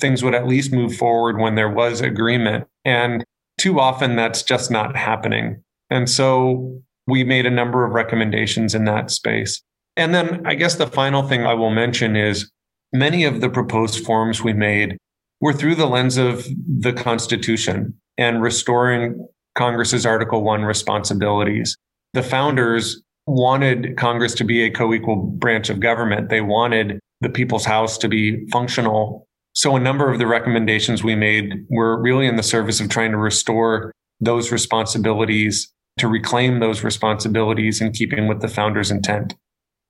things 0.00 0.22
would 0.22 0.34
at 0.34 0.46
least 0.46 0.72
move 0.72 0.96
forward 0.96 1.38
when 1.38 1.54
there 1.54 1.68
was 1.68 2.00
agreement. 2.00 2.66
And 2.84 3.24
too 3.58 3.80
often 3.80 4.16
that's 4.16 4.42
just 4.42 4.70
not 4.70 4.96
happening. 4.96 5.62
And 5.90 6.08
so 6.08 6.80
we 7.06 7.24
made 7.24 7.46
a 7.46 7.50
number 7.50 7.84
of 7.84 7.92
recommendations 7.92 8.74
in 8.74 8.84
that 8.84 9.10
space. 9.10 9.62
And 9.96 10.14
then 10.14 10.44
I 10.46 10.54
guess 10.54 10.76
the 10.76 10.86
final 10.86 11.22
thing 11.22 11.46
I 11.46 11.54
will 11.54 11.70
mention 11.70 12.16
is 12.16 12.50
many 12.94 13.24
of 13.24 13.40
the 13.40 13.50
proposed 13.50 14.04
forms 14.04 14.42
we 14.42 14.52
made 14.52 14.96
were 15.40 15.52
through 15.52 15.74
the 15.74 15.86
lens 15.86 16.16
of 16.16 16.46
the 16.66 16.92
Constitution 16.92 17.92
and 18.16 18.40
restoring 18.40 19.26
Congress's 19.54 20.06
Article 20.06 20.42
1 20.42 20.62
responsibilities. 20.62 21.76
The 22.14 22.22
founders 22.22 23.02
wanted 23.26 23.96
Congress 23.96 24.34
to 24.34 24.44
be 24.44 24.64
a 24.64 24.70
co 24.70 24.94
equal 24.94 25.16
branch 25.16 25.68
of 25.68 25.80
government. 25.80 26.30
They 26.30 26.40
wanted 26.40 27.00
the 27.20 27.28
people's 27.28 27.64
house 27.64 27.98
to 27.98 28.08
be 28.08 28.46
functional 28.50 29.26
so 29.54 29.76
a 29.76 29.80
number 29.80 30.12
of 30.12 30.18
the 30.18 30.26
recommendations 30.26 31.04
we 31.04 31.14
made 31.14 31.64
were 31.70 32.00
really 32.00 32.26
in 32.26 32.34
the 32.34 32.42
service 32.42 32.80
of 32.80 32.88
trying 32.88 33.12
to 33.12 33.16
restore 33.16 33.92
those 34.20 34.50
responsibilities, 34.50 35.72
to 35.98 36.08
reclaim 36.08 36.58
those 36.58 36.82
responsibilities 36.82 37.80
in 37.80 37.92
keeping 37.92 38.26
with 38.26 38.40
the 38.40 38.48
founder's 38.48 38.90
intent. 38.90 39.34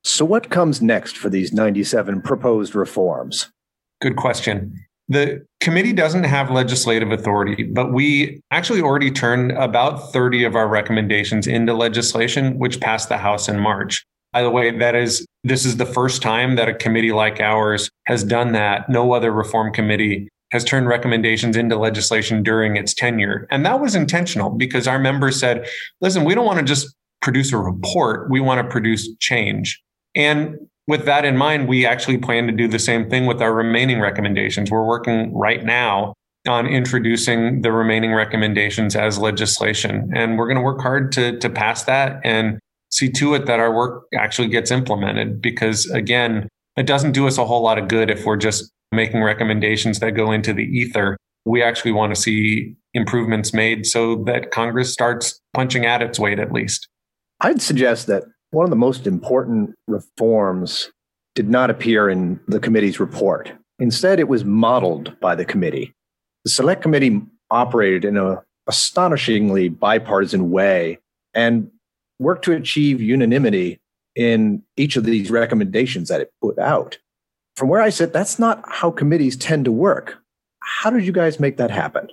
So 0.04 0.24
what 0.24 0.50
comes 0.50 0.82
next 0.82 1.16
for 1.16 1.30
these 1.30 1.52
97 1.52 2.20
proposed 2.20 2.74
reforms? 2.74 3.50
Good 4.02 4.16
question. 4.16 4.78
The 5.08 5.44
committee 5.60 5.94
doesn't 5.94 6.24
have 6.24 6.50
legislative 6.50 7.10
authority, 7.10 7.64
but 7.64 7.92
we 7.92 8.40
actually 8.50 8.82
already 8.82 9.10
turned 9.10 9.52
about 9.52 10.12
30 10.12 10.44
of 10.44 10.56
our 10.56 10.68
recommendations 10.68 11.46
into 11.46 11.72
legislation, 11.72 12.58
which 12.58 12.80
passed 12.80 13.08
the 13.08 13.16
House 13.16 13.48
in 13.48 13.58
March. 13.58 14.04
By 14.32 14.42
the 14.42 14.50
way, 14.50 14.76
that 14.76 14.94
is, 14.94 15.26
this 15.42 15.64
is 15.64 15.78
the 15.78 15.86
first 15.86 16.20
time 16.20 16.56
that 16.56 16.68
a 16.68 16.74
committee 16.74 17.12
like 17.12 17.40
ours 17.40 17.90
has 18.06 18.24
done 18.24 18.52
that. 18.52 18.88
No 18.90 19.12
other 19.12 19.32
reform 19.32 19.72
committee 19.72 20.28
has 20.50 20.64
turned 20.64 20.86
recommendations 20.86 21.56
into 21.56 21.76
legislation 21.76 22.42
during 22.42 22.76
its 22.76 22.92
tenure. 22.92 23.46
And 23.50 23.64
that 23.64 23.80
was 23.80 23.94
intentional 23.94 24.50
because 24.50 24.86
our 24.86 24.98
members 24.98 25.40
said, 25.40 25.66
listen, 26.00 26.24
we 26.24 26.34
don't 26.34 26.46
want 26.46 26.58
to 26.58 26.64
just 26.64 26.94
produce 27.22 27.52
a 27.52 27.58
report. 27.58 28.30
We 28.30 28.40
want 28.40 28.60
to 28.60 28.70
produce 28.70 29.08
change. 29.16 29.80
And 30.14 30.56
with 30.86 31.06
that 31.06 31.24
in 31.24 31.36
mind, 31.36 31.68
we 31.68 31.86
actually 31.86 32.18
plan 32.18 32.46
to 32.46 32.52
do 32.52 32.68
the 32.68 32.78
same 32.78 33.08
thing 33.08 33.26
with 33.26 33.40
our 33.40 33.54
remaining 33.54 34.00
recommendations. 34.00 34.70
We're 34.70 34.86
working 34.86 35.34
right 35.34 35.64
now 35.64 36.14
on 36.46 36.66
introducing 36.66 37.62
the 37.62 37.72
remaining 37.72 38.12
recommendations 38.12 38.94
as 38.94 39.18
legislation. 39.18 40.10
And 40.14 40.38
we're 40.38 40.46
going 40.46 40.58
to 40.58 40.62
work 40.62 40.80
hard 40.80 41.10
to, 41.12 41.38
to 41.38 41.48
pass 41.48 41.84
that 41.84 42.20
and 42.22 42.58
see 42.90 43.10
to 43.10 43.34
it 43.34 43.46
that 43.46 43.60
our 43.60 43.74
work 43.74 44.04
actually 44.14 44.48
gets 44.48 44.70
implemented 44.70 45.40
because 45.40 45.90
again, 45.90 46.48
it 46.76 46.86
doesn't 46.86 47.12
do 47.12 47.26
us 47.26 47.38
a 47.38 47.46
whole 47.46 47.62
lot 47.62 47.78
of 47.78 47.88
good 47.88 48.10
if 48.10 48.26
we're 48.26 48.36
just 48.36 48.70
making 48.92 49.22
recommendations 49.22 50.00
that 50.00 50.12
go 50.12 50.32
into 50.32 50.52
the 50.52 50.64
ether. 50.64 51.16
We 51.46 51.62
actually 51.62 51.92
want 51.92 52.14
to 52.14 52.20
see 52.20 52.76
improvements 52.92 53.52
made 53.52 53.86
so 53.86 54.22
that 54.24 54.50
Congress 54.50 54.92
starts 54.92 55.40
punching 55.54 55.86
at 55.86 56.02
its 56.02 56.18
weight 56.18 56.38
at 56.38 56.52
least. 56.52 56.88
I'd 57.40 57.62
suggest 57.62 58.06
that 58.06 58.24
one 58.54 58.64
of 58.64 58.70
the 58.70 58.76
most 58.76 59.06
important 59.06 59.74
reforms 59.88 60.90
did 61.34 61.50
not 61.50 61.70
appear 61.70 62.08
in 62.08 62.38
the 62.46 62.60
committee's 62.60 63.00
report. 63.00 63.52
Instead, 63.78 64.20
it 64.20 64.28
was 64.28 64.44
modeled 64.44 65.18
by 65.20 65.34
the 65.34 65.44
committee. 65.44 65.92
The 66.44 66.50
select 66.50 66.80
committee 66.80 67.20
operated 67.50 68.04
in 68.04 68.16
an 68.16 68.38
astonishingly 68.68 69.68
bipartisan 69.68 70.50
way 70.50 70.98
and 71.34 71.70
work 72.18 72.42
to 72.42 72.52
achieve 72.52 73.02
unanimity 73.02 73.80
in 74.14 74.62
each 74.76 74.96
of 74.96 75.04
these 75.04 75.30
recommendations 75.30 76.08
that 76.08 76.20
it 76.20 76.32
put 76.40 76.58
out. 76.58 76.98
From 77.56 77.68
where 77.68 77.80
I 77.80 77.90
sit, 77.90 78.12
that's 78.12 78.38
not 78.38 78.64
how 78.68 78.90
committees 78.90 79.36
tend 79.36 79.64
to 79.64 79.72
work. 79.72 80.18
How 80.60 80.90
did 80.90 81.04
you 81.04 81.12
guys 81.12 81.40
make 81.40 81.56
that 81.56 81.70
happen? 81.70 82.08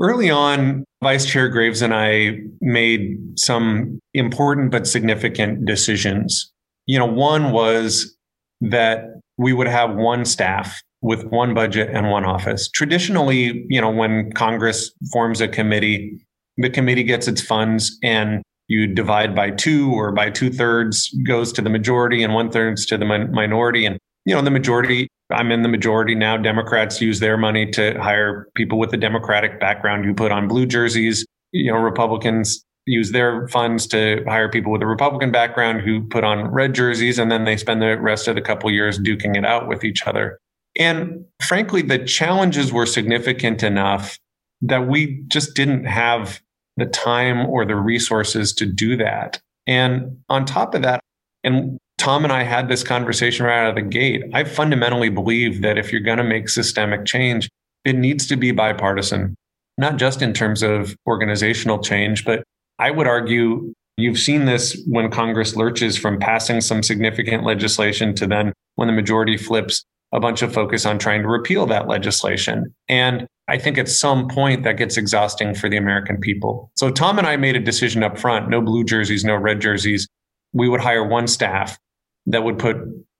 Early 0.00 0.30
on, 0.30 0.84
Vice 1.02 1.26
Chair 1.26 1.48
Graves 1.48 1.82
and 1.82 1.94
I 1.94 2.38
made 2.60 3.16
some 3.38 4.00
important 4.12 4.70
but 4.70 4.86
significant 4.86 5.66
decisions. 5.66 6.52
You 6.86 6.98
know, 6.98 7.06
one 7.06 7.52
was 7.52 8.16
that 8.60 9.04
we 9.38 9.52
would 9.52 9.66
have 9.66 9.94
one 9.94 10.24
staff 10.24 10.80
with 11.02 11.24
one 11.26 11.54
budget 11.54 11.90
and 11.92 12.10
one 12.10 12.24
office. 12.24 12.68
Traditionally, 12.70 13.64
you 13.68 13.80
know, 13.80 13.90
when 13.90 14.32
Congress 14.32 14.90
forms 15.12 15.40
a 15.40 15.48
committee, 15.48 16.18
the 16.56 16.70
committee 16.70 17.02
gets 17.02 17.28
its 17.28 17.42
funds 17.42 17.98
and 18.02 18.42
you 18.68 18.86
divide 18.86 19.34
by 19.34 19.50
two 19.50 19.92
or 19.92 20.12
by 20.12 20.30
two 20.30 20.50
thirds 20.50 21.14
goes 21.26 21.52
to 21.52 21.62
the 21.62 21.68
majority 21.68 22.22
and 22.22 22.32
one 22.32 22.50
thirds 22.50 22.86
to 22.86 22.96
the 22.96 23.04
min- 23.04 23.30
minority. 23.32 23.84
And, 23.84 23.98
you 24.24 24.34
know, 24.34 24.40
the 24.40 24.50
majority, 24.50 25.08
I'm 25.30 25.50
in 25.50 25.62
the 25.62 25.68
majority 25.68 26.14
now. 26.14 26.36
Democrats 26.36 27.00
use 27.00 27.20
their 27.20 27.36
money 27.36 27.70
to 27.72 27.98
hire 28.00 28.48
people 28.54 28.78
with 28.78 28.92
a 28.92 28.96
Democratic 28.96 29.58
background 29.58 30.04
who 30.04 30.14
put 30.14 30.30
on 30.30 30.48
blue 30.48 30.66
jerseys. 30.66 31.26
You 31.52 31.72
know, 31.72 31.78
Republicans 31.78 32.64
use 32.86 33.12
their 33.12 33.48
funds 33.48 33.86
to 33.86 34.22
hire 34.28 34.50
people 34.50 34.70
with 34.70 34.82
a 34.82 34.86
Republican 34.86 35.32
background 35.32 35.80
who 35.80 36.06
put 36.08 36.24
on 36.24 36.48
red 36.52 36.74
jerseys. 36.74 37.18
And 37.18 37.30
then 37.30 37.44
they 37.44 37.56
spend 37.56 37.80
the 37.80 37.98
rest 37.98 38.28
of 38.28 38.34
the 38.34 38.42
couple 38.42 38.70
years 38.70 38.98
duking 38.98 39.36
it 39.36 39.44
out 39.44 39.68
with 39.68 39.84
each 39.84 40.06
other. 40.06 40.38
And 40.78 41.24
frankly, 41.42 41.82
the 41.82 41.98
challenges 41.98 42.72
were 42.72 42.86
significant 42.86 43.62
enough 43.62 44.18
that 44.60 44.86
we 44.86 45.22
just 45.28 45.54
didn't 45.54 45.84
have 45.84 46.40
the 46.76 46.86
time 46.86 47.46
or 47.46 47.64
the 47.64 47.76
resources 47.76 48.52
to 48.54 48.66
do 48.66 48.96
that. 48.96 49.40
And 49.66 50.18
on 50.28 50.44
top 50.44 50.74
of 50.74 50.82
that, 50.82 51.00
and 51.42 51.78
Tom 51.98 52.24
and 52.24 52.32
I 52.32 52.42
had 52.42 52.68
this 52.68 52.82
conversation 52.82 53.46
right 53.46 53.64
out 53.64 53.70
of 53.70 53.74
the 53.76 53.82
gate. 53.82 54.24
I 54.34 54.44
fundamentally 54.44 55.08
believe 55.08 55.62
that 55.62 55.78
if 55.78 55.92
you're 55.92 56.00
going 56.00 56.18
to 56.18 56.24
make 56.24 56.48
systemic 56.48 57.06
change, 57.06 57.48
it 57.84 57.96
needs 57.96 58.26
to 58.26 58.36
be 58.36 58.52
bipartisan, 58.52 59.34
not 59.78 59.96
just 59.96 60.22
in 60.22 60.32
terms 60.32 60.62
of 60.62 60.96
organizational 61.06 61.78
change, 61.78 62.24
but 62.24 62.42
I 62.78 62.90
would 62.90 63.06
argue 63.06 63.72
you've 63.96 64.18
seen 64.18 64.44
this 64.44 64.82
when 64.86 65.10
Congress 65.10 65.56
lurches 65.56 65.96
from 65.96 66.18
passing 66.18 66.60
some 66.60 66.82
significant 66.82 67.44
legislation 67.44 68.14
to 68.16 68.26
then 68.26 68.52
when 68.74 68.88
the 68.88 68.94
majority 68.94 69.36
flips 69.36 69.84
a 70.12 70.20
bunch 70.20 70.42
of 70.42 70.52
focus 70.52 70.86
on 70.86 70.98
trying 70.98 71.22
to 71.22 71.28
repeal 71.28 71.66
that 71.66 71.88
legislation. 71.88 72.72
And 72.88 73.26
I 73.48 73.58
think 73.58 73.78
at 73.78 73.88
some 73.88 74.28
point 74.28 74.62
that 74.64 74.76
gets 74.76 74.96
exhausting 74.96 75.54
for 75.54 75.68
the 75.68 75.76
American 75.76 76.18
people. 76.18 76.70
So 76.76 76.90
Tom 76.90 77.18
and 77.18 77.26
I 77.26 77.36
made 77.36 77.56
a 77.56 77.60
decision 77.60 78.02
up 78.02 78.18
front 78.18 78.48
no 78.48 78.60
blue 78.60 78.84
jerseys, 78.84 79.24
no 79.24 79.34
red 79.34 79.60
jerseys. 79.60 80.08
We 80.52 80.68
would 80.68 80.80
hire 80.80 81.04
one 81.04 81.26
staff 81.26 81.76
that 82.26 82.44
would 82.44 82.58
put 82.58 82.76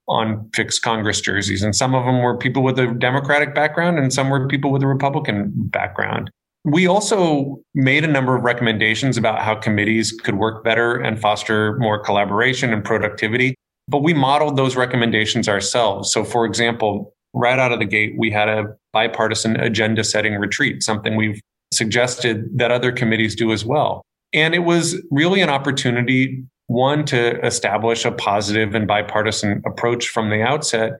on 0.07 0.49
fixed 0.53 0.81
Congress 0.81 1.19
jerseys. 1.21 1.63
And 1.63 1.75
some 1.75 1.95
of 1.95 2.05
them 2.05 2.21
were 2.21 2.37
people 2.37 2.63
with 2.63 2.77
a 2.79 2.87
Democratic 2.87 3.55
background 3.55 3.97
and 3.97 4.13
some 4.13 4.29
were 4.29 4.47
people 4.47 4.71
with 4.71 4.83
a 4.83 4.87
Republican 4.87 5.51
background. 5.55 6.29
We 6.63 6.87
also 6.87 7.61
made 7.75 8.03
a 8.03 8.07
number 8.07 8.35
of 8.35 8.43
recommendations 8.43 9.17
about 9.17 9.41
how 9.41 9.55
committees 9.55 10.11
could 10.11 10.35
work 10.35 10.63
better 10.63 10.95
and 10.95 11.19
foster 11.19 11.77
more 11.77 11.99
collaboration 11.99 12.73
and 12.73 12.83
productivity, 12.83 13.55
but 13.87 14.01
we 14.01 14.13
modeled 14.13 14.57
those 14.57 14.75
recommendations 14.75 15.47
ourselves. 15.47 16.11
So, 16.11 16.23
for 16.23 16.45
example, 16.45 17.13
right 17.33 17.59
out 17.59 17.71
of 17.71 17.79
the 17.79 17.85
gate, 17.85 18.15
we 18.17 18.31
had 18.31 18.49
a 18.49 18.65
bipartisan 18.93 19.59
agenda 19.59 20.03
setting 20.03 20.35
retreat, 20.35 20.81
something 20.81 21.15
we've 21.15 21.39
suggested 21.71 22.45
that 22.57 22.71
other 22.71 22.91
committees 22.91 23.35
do 23.35 23.51
as 23.51 23.63
well. 23.63 24.01
And 24.33 24.55
it 24.55 24.59
was 24.59 25.01
really 25.11 25.41
an 25.41 25.49
opportunity, 25.49 26.43
one, 26.67 27.05
to 27.05 27.45
establish 27.45 28.05
a 28.05 28.11
positive 28.11 28.73
and 28.73 28.87
bipartisan 28.87 29.61
approach 29.65 30.09
from 30.09 30.29
the 30.29 30.41
outset, 30.41 30.93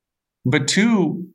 but 0.45 0.67
two, 0.67 1.27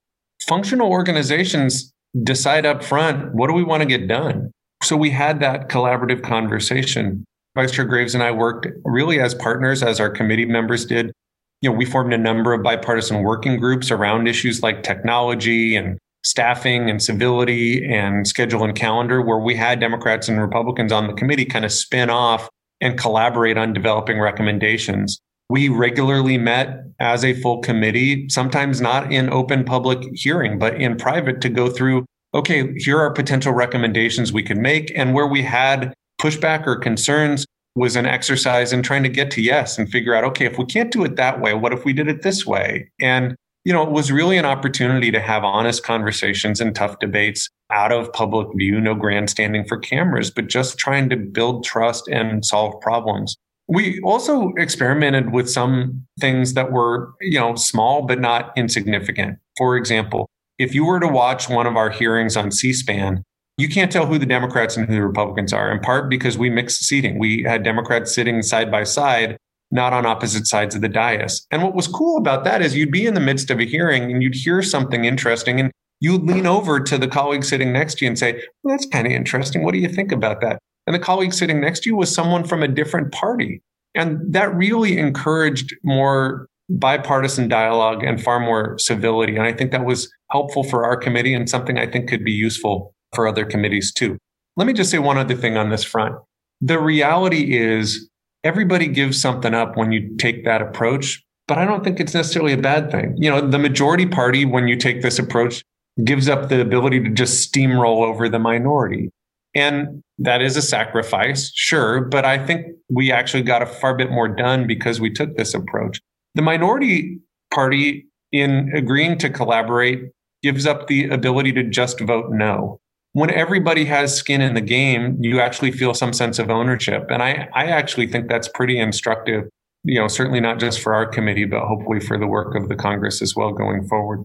functional 0.46 0.90
organizations 0.90 1.92
decide 2.22 2.66
up 2.66 2.82
front 2.82 3.34
what 3.34 3.46
do 3.48 3.52
we 3.52 3.62
want 3.62 3.82
to 3.82 3.86
get 3.86 4.08
done? 4.08 4.50
So 4.82 4.96
we 4.96 5.10
had 5.10 5.40
that 5.40 5.68
collaborative 5.68 6.22
conversation. 6.22 7.24
Vice 7.54 7.72
Chair 7.72 7.84
Graves 7.84 8.14
and 8.14 8.22
I 8.22 8.30
worked 8.30 8.66
really 8.84 9.20
as 9.20 9.34
partners, 9.34 9.82
as 9.82 10.00
our 10.00 10.08
committee 10.08 10.46
members 10.46 10.86
did, 10.86 11.12
you 11.60 11.70
know, 11.70 11.76
we 11.76 11.84
formed 11.84 12.12
a 12.12 12.18
number 12.18 12.54
of 12.54 12.62
bipartisan 12.62 13.22
working 13.22 13.58
groups 13.58 13.90
around 13.90 14.26
issues 14.26 14.62
like 14.62 14.82
technology 14.82 15.76
and 15.76 15.98
staffing 16.24 16.88
and 16.88 17.02
civility 17.02 17.84
and 17.84 18.26
schedule 18.26 18.64
and 18.64 18.74
calendar, 18.74 19.20
where 19.20 19.38
we 19.38 19.54
had 19.54 19.80
Democrats 19.80 20.28
and 20.28 20.40
Republicans 20.40 20.92
on 20.92 21.06
the 21.06 21.12
committee 21.12 21.44
kind 21.44 21.64
of 21.64 21.72
spin 21.72 22.08
off 22.08 22.48
and 22.80 22.98
collaborate 22.98 23.58
on 23.58 23.72
developing 23.72 24.20
recommendations. 24.20 25.20
We 25.48 25.68
regularly 25.68 26.38
met 26.38 26.84
as 27.00 27.24
a 27.24 27.34
full 27.34 27.60
committee, 27.60 28.28
sometimes 28.28 28.80
not 28.80 29.12
in 29.12 29.30
open 29.30 29.64
public 29.64 29.98
hearing, 30.14 30.58
but 30.58 30.80
in 30.80 30.96
private 30.96 31.40
to 31.40 31.48
go 31.48 31.68
through, 31.68 32.06
okay, 32.34 32.72
here 32.76 32.98
are 33.00 33.12
potential 33.12 33.52
recommendations 33.52 34.32
we 34.32 34.42
can 34.42 34.62
make. 34.62 34.92
And 34.96 35.12
where 35.12 35.26
we 35.26 35.42
had 35.42 35.92
pushback 36.22 36.66
or 36.66 36.76
concerns 36.76 37.44
was 37.74 37.96
an 37.96 38.06
exercise 38.06 38.72
in 38.72 38.82
trying 38.82 39.02
to 39.02 39.08
get 39.08 39.30
to 39.32 39.42
yes 39.42 39.78
and 39.78 39.88
figure 39.88 40.14
out, 40.14 40.24
okay, 40.24 40.44
if 40.44 40.58
we 40.58 40.66
can't 40.66 40.92
do 40.92 41.04
it 41.04 41.16
that 41.16 41.40
way, 41.40 41.54
what 41.54 41.72
if 41.72 41.84
we 41.84 41.92
did 41.92 42.08
it 42.08 42.22
this 42.22 42.46
way? 42.46 42.88
And 43.00 43.34
you 43.64 43.72
know, 43.72 43.82
it 43.82 43.90
was 43.90 44.10
really 44.10 44.38
an 44.38 44.44
opportunity 44.44 45.10
to 45.10 45.20
have 45.20 45.44
honest 45.44 45.82
conversations 45.82 46.60
and 46.60 46.74
tough 46.74 46.98
debates 46.98 47.48
out 47.70 47.92
of 47.92 48.12
public 48.12 48.48
view, 48.56 48.80
no 48.80 48.94
grandstanding 48.94 49.64
for 49.64 49.78
cameras, 49.78 50.30
but 50.30 50.48
just 50.48 50.78
trying 50.78 51.08
to 51.10 51.16
build 51.16 51.64
trust 51.64 52.08
and 52.08 52.44
solve 52.44 52.80
problems. 52.80 53.36
We 53.68 54.00
also 54.00 54.52
experimented 54.56 55.32
with 55.32 55.48
some 55.48 56.04
things 56.18 56.54
that 56.54 56.72
were, 56.72 57.12
you 57.20 57.38
know, 57.38 57.54
small 57.54 58.02
but 58.02 58.18
not 58.18 58.52
insignificant. 58.56 59.38
For 59.56 59.76
example, 59.76 60.28
if 60.58 60.74
you 60.74 60.84
were 60.84 60.98
to 60.98 61.06
watch 61.06 61.48
one 61.48 61.66
of 61.66 61.76
our 61.76 61.90
hearings 61.90 62.36
on 62.36 62.50
C-SPAN, 62.50 63.22
you 63.58 63.68
can't 63.68 63.92
tell 63.92 64.06
who 64.06 64.18
the 64.18 64.26
Democrats 64.26 64.76
and 64.76 64.88
who 64.88 64.94
the 64.94 65.06
Republicans 65.06 65.52
are, 65.52 65.70
in 65.70 65.80
part 65.80 66.08
because 66.08 66.36
we 66.36 66.50
mixed 66.50 66.82
seating. 66.84 67.18
We 67.18 67.42
had 67.42 67.62
Democrats 67.62 68.12
sitting 68.14 68.42
side 68.42 68.70
by 68.70 68.84
side 68.84 69.36
not 69.70 69.92
on 69.92 70.06
opposite 70.06 70.46
sides 70.46 70.74
of 70.74 70.80
the 70.80 70.88
dais. 70.88 71.46
And 71.50 71.62
what 71.62 71.74
was 71.74 71.86
cool 71.86 72.18
about 72.18 72.44
that 72.44 72.62
is 72.62 72.76
you'd 72.76 72.90
be 72.90 73.06
in 73.06 73.14
the 73.14 73.20
midst 73.20 73.50
of 73.50 73.60
a 73.60 73.64
hearing 73.64 74.10
and 74.10 74.22
you'd 74.22 74.34
hear 74.34 74.62
something 74.62 75.04
interesting 75.04 75.60
and 75.60 75.70
you'd 76.00 76.24
lean 76.24 76.46
over 76.46 76.80
to 76.80 76.98
the 76.98 77.08
colleague 77.08 77.44
sitting 77.44 77.72
next 77.72 77.98
to 77.98 78.04
you 78.04 78.08
and 78.08 78.18
say, 78.18 78.42
well, 78.62 78.74
that's 78.74 78.86
kind 78.86 79.06
of 79.06 79.12
interesting. 79.12 79.64
What 79.64 79.72
do 79.72 79.78
you 79.78 79.88
think 79.88 80.12
about 80.12 80.40
that? 80.40 80.58
And 80.86 80.94
the 80.94 81.00
colleague 81.00 81.34
sitting 81.34 81.60
next 81.60 81.80
to 81.80 81.90
you 81.90 81.96
was 81.96 82.12
someone 82.12 82.44
from 82.44 82.62
a 82.62 82.68
different 82.68 83.12
party. 83.12 83.62
And 83.94 84.20
that 84.32 84.54
really 84.54 84.98
encouraged 84.98 85.74
more 85.84 86.46
bipartisan 86.70 87.48
dialogue 87.48 88.02
and 88.04 88.22
far 88.22 88.40
more 88.40 88.78
civility. 88.78 89.36
And 89.36 89.44
I 89.44 89.52
think 89.52 89.72
that 89.72 89.84
was 89.84 90.10
helpful 90.30 90.62
for 90.62 90.84
our 90.84 90.96
committee 90.96 91.34
and 91.34 91.48
something 91.48 91.78
I 91.78 91.86
think 91.86 92.08
could 92.08 92.24
be 92.24 92.32
useful 92.32 92.94
for 93.14 93.26
other 93.26 93.44
committees 93.44 93.92
too. 93.92 94.16
Let 94.56 94.66
me 94.66 94.72
just 94.72 94.90
say 94.90 94.98
one 94.98 95.18
other 95.18 95.34
thing 95.34 95.56
on 95.56 95.70
this 95.70 95.84
front. 95.84 96.14
The 96.60 96.78
reality 96.78 97.56
is 97.56 98.09
everybody 98.44 98.86
gives 98.86 99.20
something 99.20 99.54
up 99.54 99.76
when 99.76 99.92
you 99.92 100.16
take 100.16 100.44
that 100.44 100.62
approach, 100.62 101.22
but 101.46 101.58
I 101.58 101.64
don't 101.64 101.84
think 101.84 102.00
it's 102.00 102.14
necessarily 102.14 102.52
a 102.52 102.58
bad 102.58 102.90
thing. 102.90 103.14
You 103.16 103.30
know, 103.30 103.40
the 103.40 103.58
majority 103.58 104.06
party, 104.06 104.44
when 104.44 104.68
you 104.68 104.76
take 104.76 105.02
this 105.02 105.18
approach, 105.18 105.64
gives 106.04 106.28
up 106.28 106.48
the 106.48 106.60
ability 106.60 107.02
to 107.02 107.10
just 107.10 107.52
steamroll 107.52 108.06
over 108.06 108.28
the 108.28 108.38
minority. 108.38 109.10
And 109.54 110.02
that 110.18 110.42
is 110.42 110.56
a 110.56 110.62
sacrifice, 110.62 111.50
sure, 111.54 112.02
but 112.02 112.24
I 112.24 112.44
think 112.44 112.66
we 112.88 113.10
actually 113.10 113.42
got 113.42 113.62
a 113.62 113.66
far 113.66 113.96
bit 113.96 114.10
more 114.10 114.28
done 114.28 114.66
because 114.66 115.00
we 115.00 115.10
took 115.10 115.36
this 115.36 115.54
approach. 115.54 116.00
The 116.34 116.42
minority 116.42 117.18
party, 117.52 118.06
in 118.30 118.70
agreeing 118.74 119.18
to 119.18 119.28
collaborate, 119.30 120.04
gives 120.42 120.66
up 120.66 120.86
the 120.86 121.08
ability 121.08 121.52
to 121.52 121.64
just 121.64 122.00
vote 122.00 122.26
no 122.30 122.80
when 123.12 123.30
everybody 123.30 123.84
has 123.86 124.14
skin 124.14 124.40
in 124.40 124.54
the 124.54 124.60
game, 124.60 125.16
you 125.20 125.40
actually 125.40 125.72
feel 125.72 125.94
some 125.94 126.12
sense 126.12 126.38
of 126.38 126.50
ownership. 126.50 127.06
And 127.10 127.22
I, 127.22 127.48
I 127.54 127.66
actually 127.66 128.06
think 128.06 128.28
that's 128.28 128.48
pretty 128.48 128.78
instructive, 128.78 129.44
you 129.82 130.00
know, 130.00 130.08
certainly 130.08 130.40
not 130.40 130.60
just 130.60 130.80
for 130.80 130.94
our 130.94 131.06
committee, 131.06 131.44
but 131.44 131.62
hopefully 131.66 132.00
for 132.00 132.18
the 132.18 132.26
work 132.26 132.54
of 132.54 132.68
the 132.68 132.76
Congress 132.76 133.20
as 133.20 133.34
well 133.34 133.52
going 133.52 133.86
forward. 133.88 134.20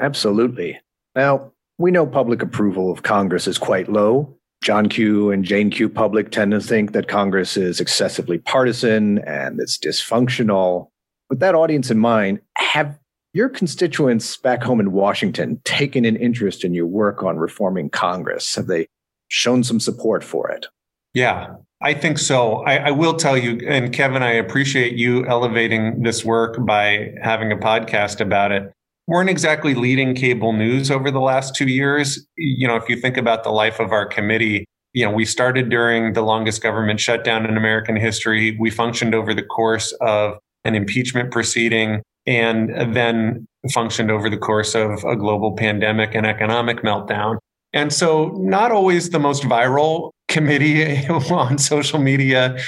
Absolutely. 0.00 0.78
Now, 1.16 1.52
we 1.78 1.90
know 1.90 2.06
public 2.06 2.42
approval 2.42 2.92
of 2.92 3.02
Congress 3.02 3.46
is 3.46 3.58
quite 3.58 3.88
low. 3.88 4.36
John 4.62 4.88
Q 4.88 5.30
and 5.30 5.44
Jane 5.44 5.70
Q 5.70 5.88
public 5.88 6.30
tend 6.30 6.52
to 6.52 6.60
think 6.60 6.92
that 6.92 7.08
Congress 7.08 7.56
is 7.56 7.80
excessively 7.80 8.38
partisan 8.38 9.18
and 9.20 9.58
it's 9.58 9.78
dysfunctional. 9.78 10.88
With 11.30 11.40
that 11.40 11.54
audience 11.54 11.90
in 11.90 11.98
mind, 11.98 12.40
have 12.58 12.98
your 13.32 13.48
constituents 13.48 14.36
back 14.36 14.62
home 14.62 14.80
in 14.80 14.92
Washington 14.92 15.60
taken 15.64 16.04
an 16.04 16.16
interest 16.16 16.64
in 16.64 16.74
your 16.74 16.86
work 16.86 17.22
on 17.22 17.36
reforming 17.36 17.90
Congress? 17.90 18.54
Have 18.56 18.66
they 18.66 18.88
shown 19.28 19.62
some 19.62 19.80
support 19.80 20.24
for 20.24 20.50
it? 20.50 20.66
Yeah, 21.14 21.54
I 21.82 21.94
think 21.94 22.18
so. 22.18 22.56
I, 22.64 22.76
I, 22.76 22.90
will 22.90 23.14
tell 23.14 23.36
you, 23.36 23.60
and 23.66 23.92
Kevin, 23.92 24.22
I 24.22 24.32
appreciate 24.32 24.94
you 24.94 25.26
elevating 25.26 26.02
this 26.02 26.24
work 26.24 26.64
by 26.64 27.12
having 27.22 27.50
a 27.50 27.56
podcast 27.56 28.20
about 28.20 28.52
it. 28.52 28.70
Weren't 29.06 29.30
exactly 29.30 29.74
leading 29.74 30.14
cable 30.14 30.52
news 30.52 30.90
over 30.90 31.10
the 31.10 31.20
last 31.20 31.56
two 31.56 31.68
years. 31.68 32.24
You 32.36 32.68
know, 32.68 32.76
if 32.76 32.88
you 32.88 32.96
think 32.96 33.16
about 33.16 33.42
the 33.42 33.50
life 33.50 33.80
of 33.80 33.92
our 33.92 34.06
committee, 34.06 34.66
you 34.92 35.04
know, 35.04 35.10
we 35.10 35.24
started 35.24 35.68
during 35.68 36.12
the 36.12 36.22
longest 36.22 36.62
government 36.62 37.00
shutdown 37.00 37.44
in 37.44 37.56
American 37.56 37.96
history. 37.96 38.56
We 38.60 38.70
functioned 38.70 39.14
over 39.14 39.34
the 39.34 39.42
course 39.42 39.92
of 40.00 40.38
an 40.64 40.74
impeachment 40.74 41.32
proceeding 41.32 42.02
and 42.26 42.94
then 42.94 43.46
functioned 43.72 44.10
over 44.10 44.30
the 44.30 44.36
course 44.36 44.74
of 44.74 45.04
a 45.04 45.16
global 45.16 45.54
pandemic 45.56 46.14
and 46.14 46.26
economic 46.26 46.82
meltdown. 46.82 47.36
And 47.72 47.92
so, 47.92 48.30
not 48.36 48.72
always 48.72 49.10
the 49.10 49.18
most 49.18 49.44
viral 49.44 50.10
committee 50.28 51.06
on 51.08 51.58
social 51.58 51.98
media. 51.98 52.58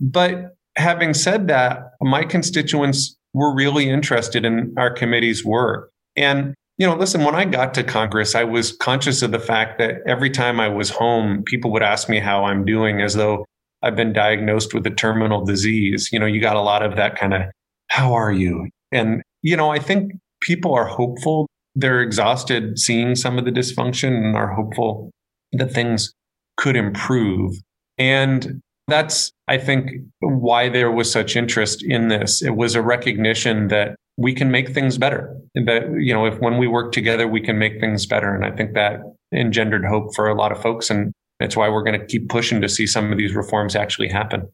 But 0.00 0.56
having 0.76 1.14
said 1.14 1.48
that, 1.48 1.90
my 2.00 2.24
constituents 2.24 3.16
were 3.34 3.54
really 3.54 3.88
interested 3.88 4.44
in 4.44 4.74
our 4.76 4.90
committee's 4.90 5.44
work. 5.44 5.90
And, 6.16 6.54
you 6.78 6.86
know, 6.86 6.96
listen, 6.96 7.24
when 7.24 7.34
I 7.34 7.44
got 7.44 7.74
to 7.74 7.84
Congress, 7.84 8.34
I 8.34 8.44
was 8.44 8.72
conscious 8.72 9.22
of 9.22 9.32
the 9.32 9.38
fact 9.38 9.78
that 9.78 9.96
every 10.06 10.30
time 10.30 10.58
I 10.60 10.68
was 10.68 10.90
home, 10.90 11.42
people 11.44 11.70
would 11.72 11.82
ask 11.82 12.08
me 12.08 12.18
how 12.18 12.44
I'm 12.44 12.64
doing 12.64 13.00
as 13.00 13.14
though 13.14 13.44
I've 13.82 13.96
been 13.96 14.12
diagnosed 14.12 14.74
with 14.74 14.86
a 14.86 14.90
terminal 14.90 15.44
disease. 15.44 16.08
You 16.12 16.18
know, 16.18 16.26
you 16.26 16.40
got 16.40 16.56
a 16.56 16.62
lot 16.62 16.82
of 16.82 16.96
that 16.96 17.16
kind 17.16 17.34
of, 17.34 17.42
how 17.88 18.14
are 18.14 18.32
you? 18.32 18.68
And, 18.92 19.22
you 19.42 19.56
know, 19.56 19.70
I 19.70 19.78
think 19.78 20.12
people 20.40 20.74
are 20.74 20.86
hopeful. 20.86 21.46
They're 21.74 22.02
exhausted 22.02 22.78
seeing 22.78 23.14
some 23.14 23.38
of 23.38 23.44
the 23.44 23.52
dysfunction 23.52 24.08
and 24.08 24.36
are 24.36 24.52
hopeful 24.52 25.10
that 25.52 25.72
things 25.72 26.12
could 26.56 26.76
improve. 26.76 27.54
And 27.98 28.60
that's, 28.86 29.30
I 29.48 29.58
think, 29.58 29.90
why 30.20 30.68
there 30.68 30.90
was 30.90 31.10
such 31.10 31.36
interest 31.36 31.84
in 31.86 32.08
this. 32.08 32.42
It 32.42 32.56
was 32.56 32.74
a 32.74 32.82
recognition 32.82 33.68
that 33.68 33.96
we 34.16 34.34
can 34.34 34.50
make 34.50 34.74
things 34.74 34.98
better. 34.98 35.36
That, 35.54 35.94
you 35.98 36.12
know, 36.12 36.26
if 36.26 36.38
when 36.40 36.58
we 36.58 36.66
work 36.66 36.92
together, 36.92 37.28
we 37.28 37.40
can 37.40 37.58
make 37.58 37.80
things 37.80 38.06
better. 38.06 38.34
And 38.34 38.44
I 38.44 38.50
think 38.50 38.74
that 38.74 39.00
engendered 39.32 39.84
hope 39.84 40.14
for 40.14 40.28
a 40.28 40.34
lot 40.34 40.52
of 40.52 40.60
folks. 40.60 40.90
And 40.90 41.12
that's 41.38 41.56
why 41.56 41.68
we're 41.68 41.84
going 41.84 42.00
to 42.00 42.06
keep 42.06 42.28
pushing 42.28 42.60
to 42.62 42.68
see 42.68 42.86
some 42.86 43.12
of 43.12 43.18
these 43.18 43.34
reforms 43.34 43.76
actually 43.76 44.08
happen. 44.08 44.48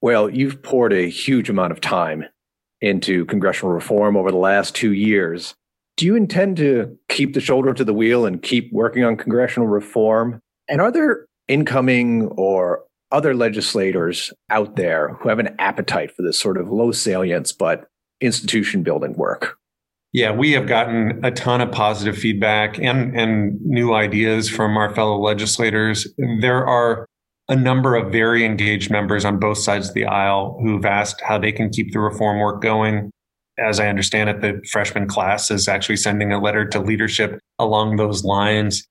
Well, 0.00 0.30
you've 0.30 0.62
poured 0.62 0.92
a 0.92 1.08
huge 1.08 1.50
amount 1.50 1.72
of 1.72 1.80
time 1.80 2.24
into 2.84 3.24
congressional 3.24 3.72
reform 3.72 4.16
over 4.16 4.30
the 4.30 4.36
last 4.36 4.74
two 4.74 4.92
years. 4.92 5.54
Do 5.96 6.06
you 6.06 6.16
intend 6.16 6.56
to 6.58 6.96
keep 7.08 7.34
the 7.34 7.40
shoulder 7.40 7.72
to 7.72 7.84
the 7.84 7.94
wheel 7.94 8.26
and 8.26 8.42
keep 8.42 8.72
working 8.72 9.04
on 9.04 9.16
congressional 9.16 9.68
reform? 9.68 10.40
And 10.68 10.80
are 10.80 10.92
there 10.92 11.26
incoming 11.48 12.26
or 12.36 12.84
other 13.10 13.34
legislators 13.34 14.32
out 14.50 14.76
there 14.76 15.14
who 15.20 15.28
have 15.28 15.38
an 15.38 15.54
appetite 15.58 16.14
for 16.14 16.22
this 16.22 16.38
sort 16.38 16.58
of 16.58 16.70
low 16.70 16.92
salience 16.92 17.52
but 17.52 17.86
institution 18.20 18.82
building 18.82 19.14
work? 19.14 19.56
Yeah, 20.12 20.32
we 20.32 20.52
have 20.52 20.66
gotten 20.66 21.24
a 21.24 21.30
ton 21.30 21.60
of 21.60 21.72
positive 21.72 22.16
feedback 22.16 22.78
and, 22.78 23.18
and 23.18 23.60
new 23.62 23.94
ideas 23.94 24.48
from 24.48 24.76
our 24.76 24.94
fellow 24.94 25.18
legislators. 25.18 26.06
There 26.40 26.64
are 26.66 27.06
a 27.48 27.56
number 27.56 27.94
of 27.94 28.10
very 28.10 28.44
engaged 28.44 28.90
members 28.90 29.24
on 29.24 29.38
both 29.38 29.58
sides 29.58 29.88
of 29.88 29.94
the 29.94 30.06
aisle 30.06 30.58
who've 30.62 30.84
asked 30.84 31.20
how 31.20 31.38
they 31.38 31.52
can 31.52 31.68
keep 31.68 31.92
the 31.92 32.00
reform 32.00 32.38
work 32.38 32.62
going. 32.62 33.10
As 33.58 33.78
I 33.78 33.88
understand 33.88 34.30
it, 34.30 34.40
the 34.40 34.66
freshman 34.70 35.06
class 35.06 35.50
is 35.50 35.68
actually 35.68 35.96
sending 35.96 36.32
a 36.32 36.40
letter 36.40 36.64
to 36.66 36.80
leadership 36.80 37.38
along 37.58 37.96
those 37.96 38.24
lines. 38.24 38.86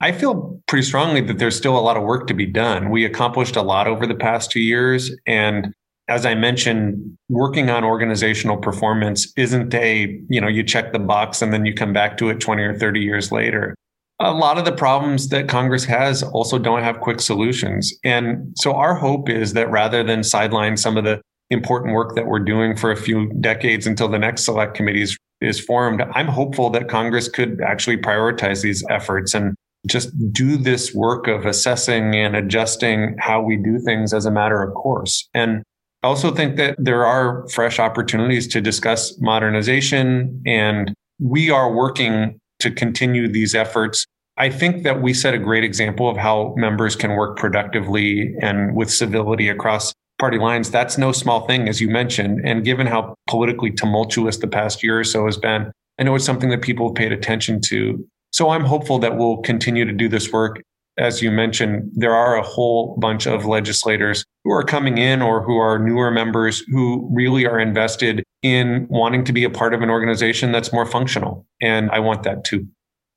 I 0.00 0.12
feel 0.12 0.60
pretty 0.66 0.86
strongly 0.86 1.20
that 1.22 1.38
there's 1.38 1.56
still 1.56 1.76
a 1.76 1.80
lot 1.80 1.96
of 1.96 2.04
work 2.04 2.26
to 2.28 2.34
be 2.34 2.46
done. 2.46 2.90
We 2.90 3.04
accomplished 3.04 3.56
a 3.56 3.62
lot 3.62 3.86
over 3.86 4.06
the 4.06 4.14
past 4.14 4.50
two 4.50 4.60
years. 4.60 5.10
And 5.26 5.74
as 6.08 6.24
I 6.24 6.34
mentioned, 6.34 7.16
working 7.28 7.70
on 7.70 7.82
organizational 7.82 8.58
performance 8.58 9.32
isn't 9.36 9.74
a, 9.74 10.20
you 10.28 10.40
know, 10.40 10.48
you 10.48 10.62
check 10.62 10.92
the 10.92 10.98
box 10.98 11.42
and 11.42 11.52
then 11.52 11.66
you 11.66 11.74
come 11.74 11.92
back 11.92 12.18
to 12.18 12.28
it 12.28 12.40
20 12.40 12.62
or 12.62 12.78
30 12.78 13.00
years 13.00 13.32
later 13.32 13.74
a 14.18 14.32
lot 14.32 14.58
of 14.58 14.64
the 14.64 14.72
problems 14.72 15.28
that 15.28 15.48
Congress 15.48 15.84
has 15.84 16.22
also 16.22 16.58
don't 16.58 16.82
have 16.82 17.00
quick 17.00 17.20
solutions. 17.20 17.92
And 18.04 18.52
so 18.56 18.74
our 18.74 18.94
hope 18.94 19.28
is 19.28 19.52
that 19.52 19.70
rather 19.70 20.02
than 20.02 20.24
sideline 20.24 20.76
some 20.76 20.96
of 20.96 21.04
the 21.04 21.20
important 21.50 21.94
work 21.94 22.14
that 22.14 22.26
we're 22.26 22.40
doing 22.40 22.76
for 22.76 22.90
a 22.90 22.96
few 22.96 23.32
decades 23.40 23.86
until 23.86 24.08
the 24.08 24.18
next 24.18 24.44
select 24.44 24.74
committee 24.74 25.02
is, 25.02 25.16
is 25.40 25.60
formed, 25.60 26.02
I'm 26.14 26.28
hopeful 26.28 26.70
that 26.70 26.88
Congress 26.88 27.28
could 27.28 27.60
actually 27.60 27.98
prioritize 27.98 28.62
these 28.62 28.84
efforts 28.88 29.34
and 29.34 29.54
just 29.86 30.10
do 30.32 30.56
this 30.56 30.94
work 30.94 31.28
of 31.28 31.44
assessing 31.44 32.16
and 32.16 32.34
adjusting 32.34 33.16
how 33.20 33.42
we 33.42 33.56
do 33.56 33.78
things 33.78 34.12
as 34.12 34.26
a 34.26 34.30
matter 34.30 34.62
of 34.62 34.74
course. 34.74 35.28
And 35.34 35.62
I 36.02 36.08
also 36.08 36.32
think 36.32 36.56
that 36.56 36.76
there 36.78 37.04
are 37.04 37.46
fresh 37.48 37.78
opportunities 37.78 38.48
to 38.48 38.60
discuss 38.60 39.14
modernization 39.20 40.42
and 40.46 40.92
we 41.20 41.50
are 41.50 41.72
working 41.72 42.38
to 42.66 42.74
continue 42.74 43.28
these 43.28 43.54
efforts. 43.54 44.06
I 44.36 44.50
think 44.50 44.82
that 44.82 45.00
we 45.00 45.14
set 45.14 45.32
a 45.32 45.38
great 45.38 45.64
example 45.64 46.10
of 46.10 46.16
how 46.16 46.54
members 46.56 46.94
can 46.96 47.12
work 47.12 47.38
productively 47.38 48.34
and 48.42 48.74
with 48.74 48.90
civility 48.90 49.48
across 49.48 49.94
party 50.18 50.38
lines. 50.38 50.70
That's 50.70 50.98
no 50.98 51.12
small 51.12 51.46
thing, 51.46 51.68
as 51.68 51.80
you 51.80 51.88
mentioned. 51.88 52.40
And 52.44 52.64
given 52.64 52.86
how 52.86 53.14
politically 53.28 53.70
tumultuous 53.70 54.38
the 54.38 54.48
past 54.48 54.82
year 54.82 55.00
or 55.00 55.04
so 55.04 55.26
has 55.26 55.38
been, 55.38 55.72
I 55.98 56.02
know 56.02 56.14
it's 56.14 56.24
something 56.24 56.50
that 56.50 56.60
people 56.60 56.88
have 56.88 56.96
paid 56.96 57.12
attention 57.12 57.60
to. 57.68 58.06
So 58.32 58.50
I'm 58.50 58.64
hopeful 58.64 58.98
that 58.98 59.16
we'll 59.16 59.38
continue 59.38 59.84
to 59.84 59.92
do 59.92 60.08
this 60.08 60.30
work. 60.32 60.60
As 60.98 61.20
you 61.20 61.30
mentioned, 61.30 61.90
there 61.94 62.14
are 62.14 62.36
a 62.36 62.42
whole 62.42 62.96
bunch 62.98 63.26
of 63.26 63.44
legislators 63.44 64.24
who 64.44 64.52
are 64.52 64.62
coming 64.62 64.96
in 64.96 65.20
or 65.20 65.42
who 65.42 65.56
are 65.58 65.78
newer 65.78 66.10
members 66.10 66.60
who 66.68 67.08
really 67.12 67.46
are 67.46 67.58
invested 67.58 68.22
in 68.42 68.86
wanting 68.88 69.24
to 69.24 69.32
be 69.32 69.44
a 69.44 69.50
part 69.50 69.74
of 69.74 69.82
an 69.82 69.90
organization 69.90 70.52
that's 70.52 70.72
more 70.72 70.86
functional. 70.86 71.46
And 71.60 71.90
I 71.90 71.98
want 71.98 72.22
that 72.22 72.44
too. 72.44 72.66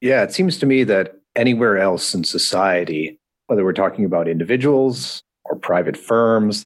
Yeah, 0.01 0.23
it 0.23 0.33
seems 0.33 0.57
to 0.59 0.65
me 0.65 0.83
that 0.85 1.15
anywhere 1.35 1.77
else 1.77 2.13
in 2.13 2.23
society, 2.23 3.17
whether 3.47 3.63
we're 3.63 3.73
talking 3.73 4.05
about 4.05 4.27
individuals 4.27 5.21
or 5.45 5.55
private 5.55 5.95
firms, 5.95 6.65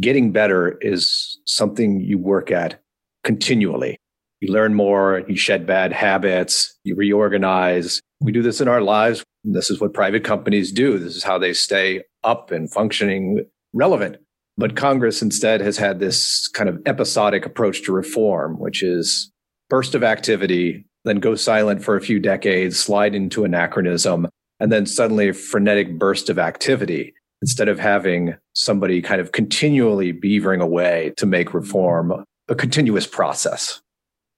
getting 0.00 0.32
better 0.32 0.78
is 0.80 1.38
something 1.46 2.00
you 2.00 2.18
work 2.18 2.50
at 2.50 2.80
continually. 3.22 3.98
You 4.40 4.52
learn 4.52 4.74
more, 4.74 5.24
you 5.28 5.36
shed 5.36 5.66
bad 5.66 5.92
habits, 5.92 6.78
you 6.84 6.94
reorganize. 6.94 8.00
We 8.20 8.32
do 8.32 8.42
this 8.42 8.60
in 8.60 8.68
our 8.68 8.80
lives. 8.80 9.24
This 9.44 9.70
is 9.70 9.80
what 9.80 9.94
private 9.94 10.24
companies 10.24 10.72
do. 10.72 10.98
This 10.98 11.16
is 11.16 11.22
how 11.22 11.38
they 11.38 11.52
stay 11.52 12.02
up 12.22 12.50
and 12.50 12.72
functioning 12.72 13.44
relevant. 13.72 14.16
But 14.56 14.76
Congress 14.76 15.20
instead 15.20 15.60
has 15.60 15.76
had 15.76 15.98
this 15.98 16.48
kind 16.48 16.68
of 16.68 16.80
episodic 16.86 17.44
approach 17.44 17.82
to 17.82 17.92
reform, 17.92 18.58
which 18.58 18.82
is 18.82 19.30
burst 19.68 19.94
of 19.94 20.04
activity, 20.04 20.86
then 21.04 21.18
go 21.18 21.34
silent 21.34 21.82
for 21.82 21.96
a 21.96 22.00
few 22.00 22.18
decades, 22.20 22.78
slide 22.78 23.14
into 23.14 23.44
anachronism, 23.44 24.28
and 24.60 24.72
then 24.72 24.86
suddenly 24.86 25.28
a 25.28 25.34
frenetic 25.34 25.98
burst 25.98 26.30
of 26.30 26.38
activity 26.38 27.12
instead 27.42 27.68
of 27.68 27.78
having 27.78 28.36
somebody 28.54 29.02
kind 29.02 29.20
of 29.20 29.32
continually 29.32 30.12
beavering 30.12 30.62
away 30.62 31.12
to 31.16 31.26
make 31.26 31.52
reform 31.52 32.24
a 32.48 32.54
continuous 32.54 33.06
process. 33.06 33.82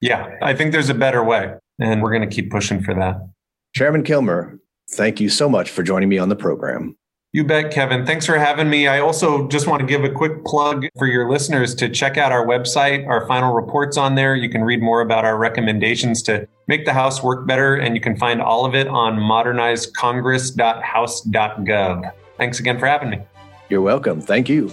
Yeah, 0.01 0.31
I 0.43 0.55
think 0.55 0.73
there's 0.73 0.91
a 0.91 0.95
better 0.95 1.23
way, 1.23 1.55
and 1.79 2.03
we're 2.03 2.11
going 2.11 2.29
to 2.29 2.35
keep 2.35 2.51
pushing 2.51 2.83
for 2.83 2.95
that. 2.95 3.17
Chairman 3.75 4.03
Kilmer, 4.03 4.59
thank 4.91 5.21
you 5.21 5.29
so 5.29 5.49
much 5.49 5.71
for 5.71 5.83
joining 5.83 6.09
me 6.09 6.19
on 6.19 6.29
the 6.29 6.37
program. 6.37 6.97
You 7.33 7.43
bet, 7.45 7.71
Kevin. 7.71 8.07
Thanks 8.07 8.25
for 8.25 8.39
having 8.39 8.71
me. 8.71 8.89
I 8.89 9.01
also 9.01 9.47
just 9.49 9.67
want 9.67 9.81
to 9.81 9.87
give 9.87 10.05
a 10.05 10.09
quick 10.09 10.43
plug 10.47 10.87
for 10.97 11.07
your 11.07 11.31
listeners 11.31 11.75
to 11.75 11.91
check 11.91 12.17
out 12.17 12.33
our 12.33 12.47
website. 12.47 13.07
Our 13.07 13.27
final 13.27 13.53
reports 13.53 13.99
on 13.99 14.15
there. 14.15 14.35
You 14.35 14.49
can 14.49 14.65
read 14.65 14.81
more 14.81 15.03
about 15.03 15.27
our 15.27 15.37
recommendations 15.37 16.23
to 16.23 16.49
make 16.67 16.87
the 16.87 16.95
House 16.95 17.23
work 17.23 17.47
better, 17.47 17.75
and 17.75 17.95
you 17.95 18.01
can 18.01 18.17
find 18.17 18.41
all 18.41 18.65
of 18.65 18.75
it 18.75 18.89
on 18.89 19.19
modernizecongress.house.gov. 19.19 22.13
Thanks 22.39 22.59
again 22.59 22.79
for 22.79 22.87
having 22.87 23.11
me. 23.11 23.19
You're 23.69 23.83
welcome. 23.83 24.23
Thank 24.23 24.49
you. 24.49 24.73